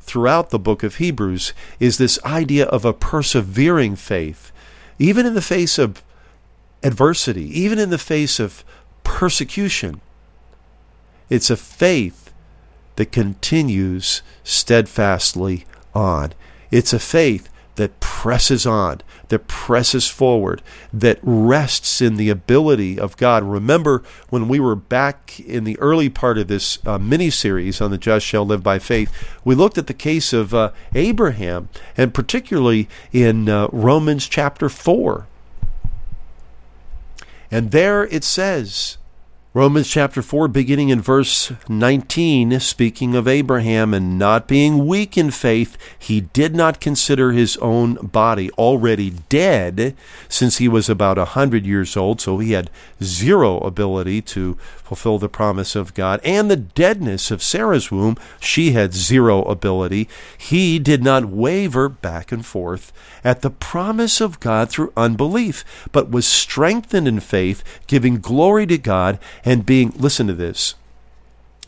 throughout 0.00 0.50
the 0.50 0.58
book 0.58 0.82
of 0.82 0.96
Hebrews 0.96 1.52
is 1.80 1.98
this 1.98 2.22
idea 2.24 2.66
of 2.66 2.84
a 2.84 2.92
persevering 2.92 3.96
faith, 3.96 4.52
even 4.98 5.26
in 5.26 5.34
the 5.34 5.42
face 5.42 5.78
of 5.78 6.02
adversity, 6.82 7.46
even 7.58 7.78
in 7.78 7.90
the 7.90 7.98
face 7.98 8.38
of 8.38 8.64
persecution. 9.02 10.00
It's 11.28 11.50
a 11.50 11.56
faith 11.56 12.32
that 12.96 13.12
continues 13.12 14.22
steadfastly 14.44 15.64
on. 15.94 16.32
It's 16.70 16.92
a 16.92 16.98
faith 16.98 17.48
that 17.76 18.00
presses 18.00 18.66
on, 18.66 19.00
that 19.28 19.46
presses 19.46 20.08
forward, 20.08 20.62
that 20.92 21.18
rests 21.22 22.00
in 22.00 22.16
the 22.16 22.28
ability 22.28 22.98
of 22.98 23.16
God. 23.16 23.44
Remember 23.44 24.02
when 24.28 24.48
we 24.48 24.58
were 24.58 24.74
back 24.74 25.38
in 25.40 25.64
the 25.64 25.78
early 25.78 26.08
part 26.08 26.38
of 26.38 26.48
this 26.48 26.78
uh, 26.86 26.98
mini 26.98 27.30
series 27.30 27.80
on 27.80 27.90
the 27.90 27.98
just 27.98 28.26
shall 28.26 28.44
live 28.44 28.62
by 28.62 28.78
faith, 28.78 29.12
we 29.44 29.54
looked 29.54 29.78
at 29.78 29.86
the 29.86 29.94
case 29.94 30.32
of 30.32 30.52
uh, 30.52 30.72
Abraham, 30.94 31.68
and 31.96 32.12
particularly 32.12 32.88
in 33.12 33.48
uh, 33.48 33.68
Romans 33.72 34.26
chapter 34.26 34.68
4. 34.68 35.26
And 37.50 37.70
there 37.70 38.04
it 38.06 38.24
says, 38.24 38.98
Romans 39.56 39.88
chapter 39.88 40.20
4, 40.20 40.48
beginning 40.48 40.90
in 40.90 41.00
verse 41.00 41.50
19, 41.66 42.60
speaking 42.60 43.14
of 43.14 43.26
Abraham 43.26 43.94
and 43.94 44.18
not 44.18 44.46
being 44.46 44.86
weak 44.86 45.16
in 45.16 45.30
faith, 45.30 45.78
he 45.98 46.20
did 46.20 46.54
not 46.54 46.78
consider 46.78 47.32
his 47.32 47.56
own 47.56 47.94
body 47.94 48.50
already 48.58 49.14
dead 49.30 49.96
since 50.28 50.58
he 50.58 50.68
was 50.68 50.90
about 50.90 51.16
a 51.16 51.24
hundred 51.24 51.64
years 51.64 51.96
old, 51.96 52.20
so 52.20 52.36
he 52.36 52.52
had 52.52 52.68
zero 53.02 53.56
ability 53.60 54.20
to 54.20 54.58
fulfill 54.84 55.18
the 55.18 55.28
promise 55.28 55.74
of 55.74 55.94
God. 55.94 56.20
And 56.22 56.50
the 56.50 56.56
deadness 56.56 57.30
of 57.30 57.42
Sarah's 57.42 57.90
womb, 57.90 58.18
she 58.38 58.72
had 58.72 58.92
zero 58.92 59.42
ability. 59.44 60.06
He 60.36 60.78
did 60.78 61.02
not 61.02 61.24
waver 61.24 61.88
back 61.88 62.30
and 62.30 62.44
forth 62.44 62.92
at 63.24 63.40
the 63.40 63.50
promise 63.50 64.20
of 64.20 64.38
God 64.38 64.68
through 64.68 64.92
unbelief, 64.98 65.64
but 65.92 66.10
was 66.10 66.26
strengthened 66.26 67.08
in 67.08 67.20
faith, 67.20 67.64
giving 67.86 68.18
glory 68.18 68.66
to 68.66 68.76
God 68.76 69.18
and 69.46 69.64
being, 69.64 69.94
listen 69.96 70.26
to 70.26 70.34
this, 70.34 70.74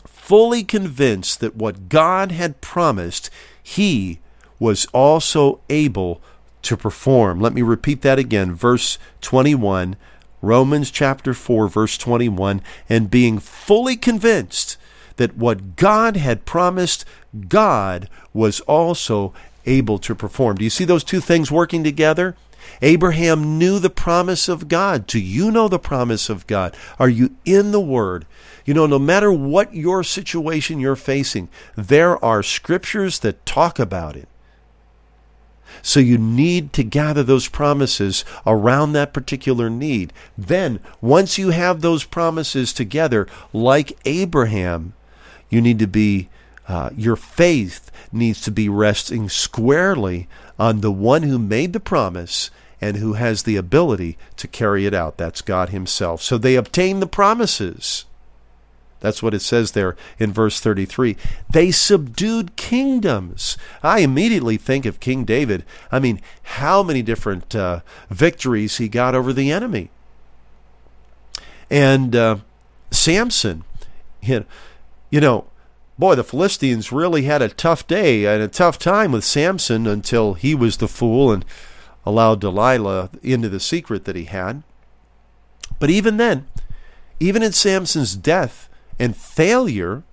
fully 0.05 0.63
convinced 0.63 1.39
that 1.39 1.55
what 1.55 1.89
God 1.89 2.31
had 2.31 2.61
promised, 2.61 3.31
he 3.63 4.19
was 4.59 4.85
also 4.87 5.61
able 5.69 6.21
to 6.61 6.75
perform. 6.75 7.39
Let 7.39 7.53
me 7.53 7.61
repeat 7.61 8.01
that 8.01 8.19
again. 8.19 8.53
Verse 8.53 8.99
21, 9.21 9.95
Romans 10.41 10.91
chapter 10.91 11.33
4, 11.33 11.69
verse 11.69 11.97
21, 11.97 12.61
and 12.89 13.09
being 13.09 13.39
fully 13.39 13.95
convinced 13.95 14.77
that 15.15 15.37
what 15.37 15.77
God 15.77 16.17
had 16.17 16.45
promised, 16.45 17.05
God 17.47 18.09
was 18.33 18.59
also 18.61 19.33
able 19.65 19.99
to 19.99 20.13
perform. 20.13 20.57
Do 20.57 20.65
you 20.65 20.69
see 20.69 20.85
those 20.85 21.03
two 21.05 21.21
things 21.21 21.49
working 21.49 21.83
together? 21.83 22.35
Abraham 22.81 23.57
knew 23.57 23.79
the 23.79 23.89
promise 23.89 24.47
of 24.49 24.67
God. 24.67 25.07
Do 25.07 25.19
you 25.19 25.51
know 25.51 25.67
the 25.67 25.79
promise 25.79 26.29
of 26.29 26.47
God? 26.47 26.75
Are 26.97 27.09
you 27.09 27.35
in 27.45 27.71
the 27.71 27.81
Word? 27.81 28.25
You 28.65 28.73
know, 28.73 28.85
no 28.85 28.99
matter 28.99 29.31
what 29.31 29.73
your 29.73 30.03
situation 30.03 30.79
you're 30.79 30.95
facing, 30.95 31.49
there 31.75 32.23
are 32.23 32.43
scriptures 32.43 33.19
that 33.19 33.45
talk 33.45 33.79
about 33.79 34.15
it. 34.15 34.27
So 35.81 35.99
you 35.99 36.17
need 36.17 36.73
to 36.73 36.83
gather 36.83 37.23
those 37.23 37.47
promises 37.47 38.25
around 38.45 38.93
that 38.93 39.13
particular 39.13 39.69
need. 39.69 40.13
Then, 40.37 40.79
once 41.01 41.37
you 41.37 41.49
have 41.49 41.81
those 41.81 42.03
promises 42.03 42.73
together, 42.73 43.27
like 43.53 43.97
Abraham, 44.05 44.93
you 45.49 45.61
need 45.61 45.79
to 45.79 45.87
be, 45.87 46.29
uh, 46.69 46.91
your 46.95 47.15
faith 47.15 47.91
needs 48.11 48.39
to 48.41 48.51
be 48.51 48.69
resting 48.69 49.27
squarely 49.27 50.27
on 50.59 50.81
the 50.81 50.91
one 50.91 51.23
who 51.23 51.39
made 51.39 51.73
the 51.73 51.79
promise 51.79 52.51
and 52.79 52.97
who 52.97 53.13
has 53.13 53.43
the 53.43 53.57
ability 53.57 54.17
to 54.37 54.47
carry 54.47 54.85
it 54.85 54.93
out. 54.93 55.17
That's 55.17 55.41
God 55.41 55.69
Himself. 55.69 56.21
So 56.21 56.37
they 56.37 56.55
obtain 56.55 56.99
the 56.99 57.07
promises. 57.07 58.05
That's 58.99 59.23
what 59.23 59.33
it 59.33 59.41
says 59.41 59.71
there 59.71 59.95
in 60.19 60.31
verse 60.31 60.59
33. 60.59 61.17
They 61.49 61.71
subdued 61.71 62.55
kingdoms. 62.55 63.57
I 63.81 63.99
immediately 63.99 64.57
think 64.57 64.85
of 64.85 64.99
King 64.99 65.23
David. 65.23 65.65
I 65.91 65.99
mean, 65.99 66.21
how 66.43 66.83
many 66.83 67.01
different 67.01 67.55
uh, 67.55 67.79
victories 68.11 68.77
he 68.77 68.89
got 68.89 69.15
over 69.15 69.33
the 69.33 69.51
enemy. 69.51 69.89
And 71.71 72.15
uh, 72.15 72.37
Samson, 72.91 73.63
you 74.21 74.45
know, 75.11 75.45
boy, 75.99 76.15
the 76.15 76.23
Philistines 76.23 76.93
really 76.93 77.23
had 77.23 77.41
a 77.41 77.49
tough 77.49 77.85
day 77.85 78.25
and 78.25 78.41
a 78.41 78.47
tough 78.47 78.79
time 78.79 79.11
with 79.11 79.25
Samson 79.25 79.85
until 79.85 80.33
he 80.33 80.55
was 80.55 80.77
the 80.77 80.87
fool 80.87 81.29
and 81.29 81.43
allowed 82.05 82.39
Delilah 82.39 83.09
into 83.21 83.49
the 83.49 83.59
secret 83.59 84.05
that 84.05 84.15
he 84.15 84.23
had. 84.23 84.63
But 85.77 85.89
even 85.89 86.15
then, 86.15 86.47
even 87.19 87.43
in 87.43 87.51
Samson's 87.51 88.15
death 88.15 88.69
and 88.97 89.15
failure, 89.15 90.03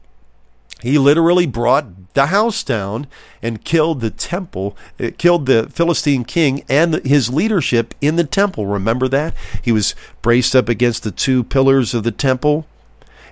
he 0.83 0.99
literally 0.99 1.47
brought 1.47 2.15
the 2.15 2.27
house 2.27 2.65
down 2.65 3.07
and 3.41 3.65
killed 3.65 4.01
the 4.01 4.11
temple, 4.11 4.77
it 4.99 5.15
uh, 5.15 5.17
killed 5.17 5.47
the 5.47 5.69
Philistine 5.73 6.25
king 6.25 6.65
and 6.69 6.95
his 7.07 7.33
leadership 7.33 7.95
in 8.01 8.17
the 8.17 8.25
temple. 8.25 8.67
Remember 8.67 9.07
that? 9.07 9.35
He 9.63 9.71
was 9.71 9.95
braced 10.21 10.57
up 10.57 10.69
against 10.69 11.05
the 11.05 11.13
two 11.13 11.45
pillars 11.45 11.95
of 11.95 12.03
the 12.03 12.11
temple 12.11 12.67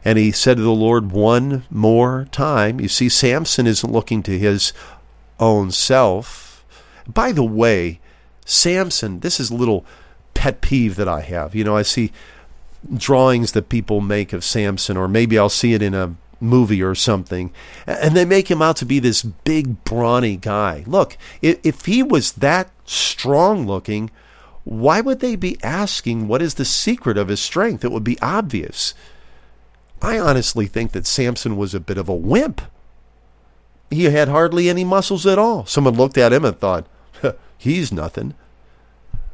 and 0.04 0.18
he 0.18 0.30
said 0.30 0.58
to 0.58 0.62
the 0.62 0.70
Lord 0.70 1.12
one 1.12 1.64
more 1.70 2.28
time. 2.30 2.80
You 2.80 2.88
see, 2.88 3.08
Samson 3.08 3.66
isn't 3.66 3.92
looking 3.92 4.22
to 4.24 4.38
his 4.38 4.72
own 5.40 5.70
self. 5.70 6.64
By 7.06 7.32
the 7.32 7.44
way, 7.44 8.00
Samson, 8.44 9.20
this 9.20 9.40
is 9.40 9.50
a 9.50 9.54
little 9.54 9.84
pet 10.34 10.60
peeve 10.60 10.96
that 10.96 11.08
I 11.08 11.22
have. 11.22 11.54
You 11.54 11.64
know, 11.64 11.76
I 11.76 11.82
see 11.82 12.12
drawings 12.94 13.52
that 13.52 13.68
people 13.68 14.00
make 14.00 14.32
of 14.32 14.44
Samson, 14.44 14.96
or 14.96 15.08
maybe 15.08 15.38
I'll 15.38 15.48
see 15.48 15.72
it 15.72 15.82
in 15.82 15.94
a 15.94 16.16
movie 16.40 16.82
or 16.82 16.94
something, 16.94 17.50
and 17.86 18.14
they 18.14 18.26
make 18.26 18.50
him 18.50 18.60
out 18.60 18.76
to 18.76 18.84
be 18.84 18.98
this 18.98 19.22
big, 19.22 19.82
brawny 19.84 20.36
guy. 20.36 20.84
Look, 20.86 21.16
if 21.40 21.86
he 21.86 22.02
was 22.02 22.32
that 22.32 22.70
strong 22.84 23.66
looking, 23.66 24.10
why 24.64 25.00
would 25.00 25.20
they 25.20 25.36
be 25.36 25.62
asking 25.62 26.28
what 26.28 26.42
is 26.42 26.54
the 26.54 26.64
secret 26.64 27.16
of 27.16 27.28
his 27.28 27.40
strength? 27.40 27.84
It 27.84 27.92
would 27.92 28.04
be 28.04 28.20
obvious. 28.20 28.92
I 30.02 30.18
honestly 30.18 30.66
think 30.66 30.92
that 30.92 31.07
Samson 31.07 31.57
was 31.57 31.74
a 31.74 31.80
bit 31.80 31.98
of 31.98 32.09
a 32.09 32.14
wimp. 32.14 32.61
He 33.90 34.04
had 34.04 34.28
hardly 34.28 34.68
any 34.68 34.85
muscles 34.85 35.26
at 35.26 35.38
all. 35.38 35.66
Someone 35.66 35.94
looked 35.94 36.18
at 36.18 36.33
him 36.33 36.44
and 36.44 36.59
thought, 36.59 36.87
he's 37.57 37.92
nothing. 37.92 38.35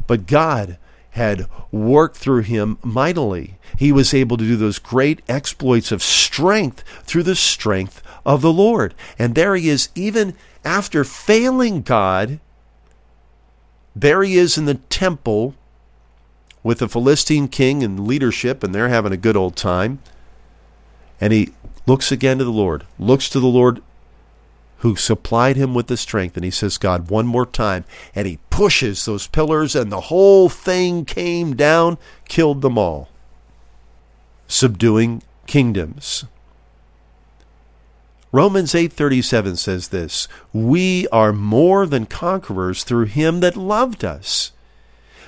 But 0.07 0.27
God 0.27 0.79
had 1.11 1.46
worked 1.73 2.16
through 2.16 2.42
him 2.42 2.79
mightily. 2.83 3.59
He 3.77 3.90
was 3.90 4.14
able 4.14 4.37
to 4.37 4.44
do 4.44 4.57
those 4.57 4.79
great 4.79 5.23
exploits 5.29 5.90
of 5.90 6.03
strength 6.03 6.85
through 7.05 7.25
the 7.25 7.35
strength 7.35 8.03
of 8.25 8.42
the 8.42 8.53
Lord. 8.53 8.94
And 9.18 9.35
there 9.35 9.57
he 9.57 9.68
is, 9.68 9.88
even 9.94 10.37
after 10.64 11.03
failing 11.03 11.83
God, 11.83 12.38
there 13.96 14.23
he 14.23 14.37
is 14.37 14.57
in 14.57 14.66
the 14.66 14.75
temple 14.75 15.55
with 16.62 16.79
the 16.79 16.88
Philistine 16.88 17.49
king 17.49 17.83
and 17.83 18.07
leadership, 18.07 18.62
and 18.62 18.75
they're 18.75 18.88
having 18.88 19.12
a 19.12 19.16
good 19.16 19.37
old 19.37 19.57
time. 19.57 19.99
And 21.20 21.33
he 21.33 21.50
looks 21.87 22.11
again 22.11 22.38
to 22.38 22.44
the 22.44 22.50
Lord, 22.50 22.87
looks 22.98 23.28
to 23.30 23.40
the 23.40 23.46
Lord 23.46 23.83
who 24.78 24.96
supplied 24.96 25.56
him 25.56 25.74
with 25.74 25.88
the 25.88 25.96
strength. 25.96 26.37
And 26.37 26.44
he 26.44 26.50
says, 26.50 26.78
God, 26.78 27.11
one 27.11 27.26
more 27.26 27.46
time. 27.46 27.85
And 28.14 28.26
he 28.26 28.38
pushes 28.48 29.04
those 29.04 29.26
pillars, 29.26 29.76
and 29.76 29.92
the 29.92 30.02
whole 30.02 30.48
thing 30.48 31.04
came 31.04 31.54
down, 31.54 31.98
killed 32.28 32.62
them 32.62 32.78
all, 32.78 33.09
subduing 34.48 35.22
kingdoms. 35.46 36.24
Romans 38.33 38.74
8:37 38.74 39.56
says 39.56 39.88
this, 39.88 40.28
"We 40.52 41.09
are 41.09 41.33
more 41.33 41.85
than 41.85 42.06
conquerors 42.06 42.85
through 42.85 43.06
him 43.06 43.40
that 43.40 43.56
loved 43.56 44.04
us." 44.04 44.52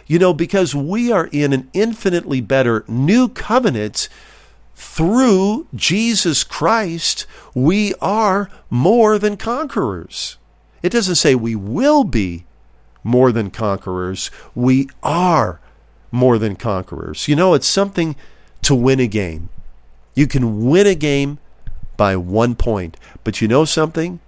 You 0.06 0.20
know, 0.20 0.32
because 0.32 0.74
we 0.74 1.10
are 1.10 1.28
in 1.32 1.52
an 1.52 1.68
infinitely 1.72 2.40
better 2.40 2.84
new 2.86 3.28
covenant 3.28 4.08
through 4.74 5.66
Jesus 5.74 6.44
Christ, 6.44 7.26
we 7.54 7.94
are 8.00 8.50
more 8.70 9.18
than 9.18 9.36
conquerors. 9.36 10.38
It 10.82 10.90
doesn't 10.90 11.16
say 11.16 11.34
we 11.34 11.54
will 11.54 12.04
be 12.04 12.44
more 13.04 13.32
than 13.32 13.50
conquerors. 13.50 14.30
We 14.54 14.88
are 15.02 15.60
more 16.10 16.38
than 16.38 16.56
conquerors. 16.56 17.28
You 17.28 17.36
know, 17.36 17.54
it's 17.54 17.66
something 17.66 18.16
to 18.62 18.74
win 18.74 19.00
a 19.00 19.06
game. 19.06 19.48
You 20.14 20.26
can 20.26 20.66
win 20.66 20.86
a 20.86 20.94
game 20.94 21.38
by 21.96 22.16
one 22.16 22.54
point. 22.54 22.96
But 23.24 23.40
you 23.40 23.48
know 23.48 23.64
something? 23.64 24.20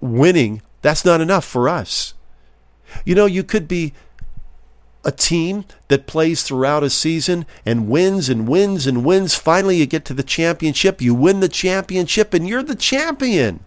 Winning, 0.00 0.62
that's 0.82 1.04
not 1.04 1.20
enough 1.20 1.44
for 1.44 1.68
us. 1.68 2.14
You 3.04 3.14
know, 3.14 3.26
you 3.26 3.44
could 3.44 3.68
be 3.68 3.92
a 5.04 5.12
team 5.12 5.64
that 5.88 6.06
plays 6.06 6.42
throughout 6.42 6.82
a 6.82 6.90
season 6.90 7.46
and 7.64 7.88
wins 7.88 8.28
and 8.28 8.46
wins 8.46 8.86
and 8.86 9.04
wins. 9.04 9.34
Finally, 9.34 9.76
you 9.76 9.86
get 9.86 10.04
to 10.06 10.14
the 10.14 10.22
championship, 10.22 11.00
you 11.00 11.14
win 11.14 11.40
the 11.40 11.48
championship, 11.48 12.34
and 12.34 12.46
you're 12.46 12.62
the 12.62 12.74
champion. 12.74 13.60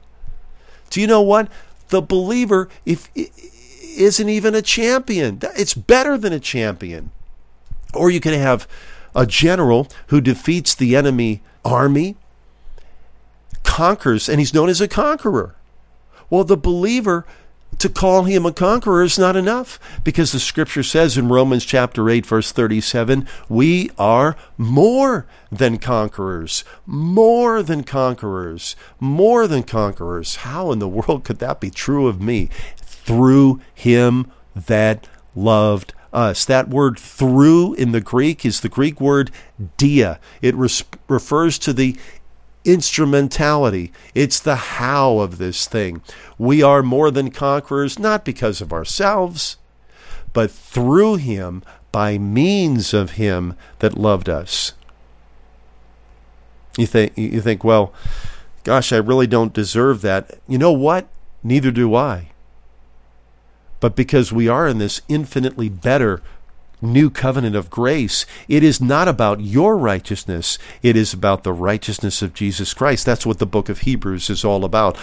Do 0.89 1.01
you 1.01 1.07
know 1.07 1.21
what? 1.21 1.47
The 1.89 2.01
believer 2.01 2.69
if 2.85 3.09
isn't 3.15 4.29
even 4.29 4.55
a 4.55 4.61
champion. 4.61 5.39
It's 5.55 5.73
better 5.73 6.17
than 6.17 6.33
a 6.33 6.39
champion. 6.39 7.11
Or 7.93 8.09
you 8.09 8.19
can 8.19 8.33
have 8.33 8.67
a 9.15 9.25
general 9.25 9.87
who 10.07 10.21
defeats 10.21 10.73
the 10.73 10.95
enemy 10.95 11.41
army, 11.63 12.15
conquers, 13.63 14.27
and 14.27 14.39
he's 14.39 14.53
known 14.53 14.69
as 14.69 14.81
a 14.81 14.87
conqueror. 14.87 15.55
Well, 16.29 16.43
the 16.43 16.57
believer 16.57 17.25
to 17.83 17.89
call 17.89 18.23
him 18.23 18.45
a 18.45 18.53
conqueror 18.53 19.03
is 19.03 19.19
not 19.19 19.35
enough 19.35 19.77
because 20.05 20.31
the 20.31 20.39
scripture 20.39 20.83
says 20.83 21.17
in 21.17 21.27
Romans 21.27 21.65
chapter 21.65 22.09
8 22.09 22.25
verse 22.25 22.49
37 22.53 23.27
we 23.49 23.91
are 23.99 24.37
more 24.57 25.27
than 25.51 25.77
conquerors 25.77 26.63
more 26.85 27.61
than 27.61 27.83
conquerors 27.83 28.77
more 29.01 29.47
than 29.47 29.63
conquerors 29.63 30.37
how 30.37 30.71
in 30.71 30.79
the 30.79 30.87
world 30.87 31.25
could 31.25 31.39
that 31.39 31.59
be 31.59 31.69
true 31.69 32.07
of 32.07 32.21
me 32.21 32.49
through 32.77 33.59
him 33.73 34.31
that 34.55 35.09
loved 35.35 35.93
us. 36.13 36.45
That 36.45 36.69
word 36.69 36.99
through 36.99 37.73
in 37.73 37.91
the 37.91 38.01
Greek 38.01 38.45
is 38.45 38.61
the 38.61 38.69
Greek 38.69 39.01
word 39.01 39.31
dia. 39.77 40.19
It 40.41 40.55
res- 40.55 40.83
refers 41.07 41.57
to 41.59 41.73
the 41.73 41.97
instrumentality. 42.65 43.91
It's 44.15 44.39
the 44.39 44.55
how 44.55 45.19
of 45.19 45.37
this 45.37 45.67
thing. 45.67 46.01
We 46.37 46.61
are 46.63 46.83
more 46.83 47.11
than 47.11 47.31
conquerors, 47.31 47.99
not 47.99 48.25
because 48.25 48.61
of 48.61 48.73
ourselves, 48.73 49.57
but 50.33 50.51
through 50.51 51.15
Him, 51.15 51.63
by 51.91 52.17
means 52.17 52.93
of 52.93 53.11
Him 53.11 53.55
that 53.79 53.97
loved 53.97 54.27
us. 54.27 54.73
You 56.77 56.87
think, 56.87 57.17
you 57.17 57.39
think, 57.39 57.63
well, 57.63 57.93
gosh, 58.63 58.91
I 58.91 58.97
really 58.97 59.27
don't 59.27 59.53
deserve 59.53 60.01
that. 60.01 60.39
You 60.47 60.57
know 60.57 60.71
what? 60.71 61.07
Neither 61.43 61.69
do 61.69 61.93
I. 61.93 62.29
But 63.79 63.95
because 63.95 64.33
we 64.33 64.47
are 64.47 64.67
in 64.67 64.79
this 64.79 65.01
infinitely 65.07 65.69
better 65.69 66.21
new 66.83 67.09
covenant 67.09 67.55
of 67.55 67.69
grace, 67.69 68.25
it 68.47 68.63
is 68.63 68.81
not 68.81 69.07
about 69.07 69.41
your 69.41 69.77
righteousness. 69.77 70.57
It 70.81 70.95
is 70.95 71.13
about 71.13 71.43
the 71.43 71.53
righteousness 71.53 72.21
of 72.21 72.33
Jesus 72.33 72.73
Christ. 72.73 73.05
That's 73.05 73.25
what 73.25 73.39
the 73.39 73.45
book 73.45 73.69
of 73.69 73.79
Hebrews 73.79 74.29
is 74.29 74.45
all 74.45 74.63
about. 74.65 74.97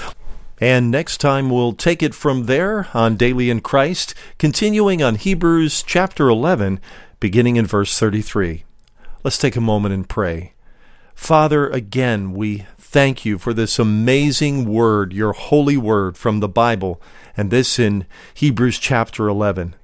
And 0.61 0.91
next 0.91 1.19
time 1.19 1.49
we'll 1.49 1.73
take 1.73 2.03
it 2.03 2.15
from 2.15 2.45
there 2.45 2.89
on 2.93 3.17
Daily 3.17 3.49
in 3.49 3.61
Christ, 3.61 4.15
continuing 4.39 5.03
on 5.03 5.15
Hebrews 5.15 5.83
chapter 5.83 6.29
11, 6.29 6.81
beginning 7.19 7.57
in 7.57 7.67
verse 7.67 7.99
33. 7.99 8.65
Let's 9.25 9.39
take 9.39 9.57
a 9.57 9.61
moment 9.61 9.95
and 9.95 10.09
pray. 10.09 10.53
Father, 11.15 11.69
again, 11.69 12.33
we 12.33 12.67
thank 12.79 13.25
you 13.25 13.39
for 13.39 13.55
this 13.55 13.79
amazing 13.79 14.67
word, 14.67 15.13
your 15.13 15.33
holy 15.33 15.77
word 15.77 16.19
from 16.19 16.41
the 16.41 16.49
Bible, 16.49 17.01
and 17.37 17.51
this 17.51 17.79
in 17.79 18.07
Hebrews 18.35 18.79
chapter 18.79 19.29
11. 19.29 19.77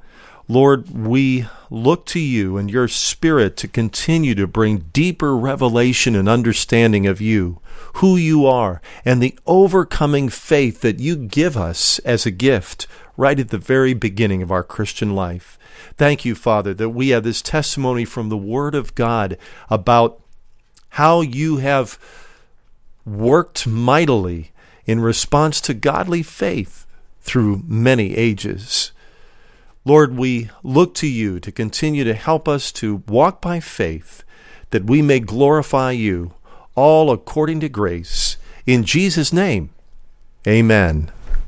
Lord, 0.48 0.90
we 0.90 1.46
look 1.70 2.06
to 2.06 2.20
you 2.20 2.56
and 2.56 2.70
your 2.70 2.86
Spirit 2.86 3.56
to 3.56 3.68
continue 3.68 4.34
to 4.36 4.46
bring 4.46 4.90
deeper 4.92 5.36
revelation 5.36 6.14
and 6.14 6.28
understanding 6.28 7.06
of 7.06 7.20
you, 7.20 7.60
who 7.94 8.16
you 8.16 8.46
are, 8.46 8.80
and 9.04 9.20
the 9.20 9.36
overcoming 9.44 10.28
faith 10.28 10.82
that 10.82 11.00
you 11.00 11.16
give 11.16 11.56
us 11.56 11.98
as 12.00 12.26
a 12.26 12.30
gift 12.30 12.86
right 13.16 13.40
at 13.40 13.48
the 13.48 13.58
very 13.58 13.92
beginning 13.92 14.40
of 14.40 14.52
our 14.52 14.62
Christian 14.62 15.16
life. 15.16 15.58
Thank 15.96 16.24
you, 16.24 16.34
Father, 16.34 16.74
that 16.74 16.90
we 16.90 17.08
have 17.08 17.24
this 17.24 17.42
testimony 17.42 18.04
from 18.04 18.28
the 18.28 18.36
Word 18.36 18.74
of 18.74 18.94
God 18.94 19.36
about 19.68 20.20
how 20.90 21.22
you 21.22 21.56
have 21.56 21.98
worked 23.04 23.66
mightily 23.66 24.52
in 24.86 25.00
response 25.00 25.60
to 25.62 25.74
godly 25.74 26.22
faith 26.22 26.86
through 27.20 27.62
many 27.66 28.16
ages. 28.16 28.92
Lord, 29.86 30.16
we 30.16 30.50
look 30.64 30.94
to 30.96 31.06
you 31.06 31.38
to 31.38 31.52
continue 31.52 32.02
to 32.02 32.12
help 32.12 32.48
us 32.48 32.72
to 32.72 33.04
walk 33.06 33.40
by 33.40 33.60
faith, 33.60 34.24
that 34.70 34.84
we 34.84 35.00
may 35.00 35.20
glorify 35.20 35.92
you 35.92 36.34
all 36.74 37.12
according 37.12 37.60
to 37.60 37.68
grace. 37.68 38.36
In 38.66 38.82
Jesus' 38.82 39.32
name, 39.32 39.70
amen. 40.44 41.12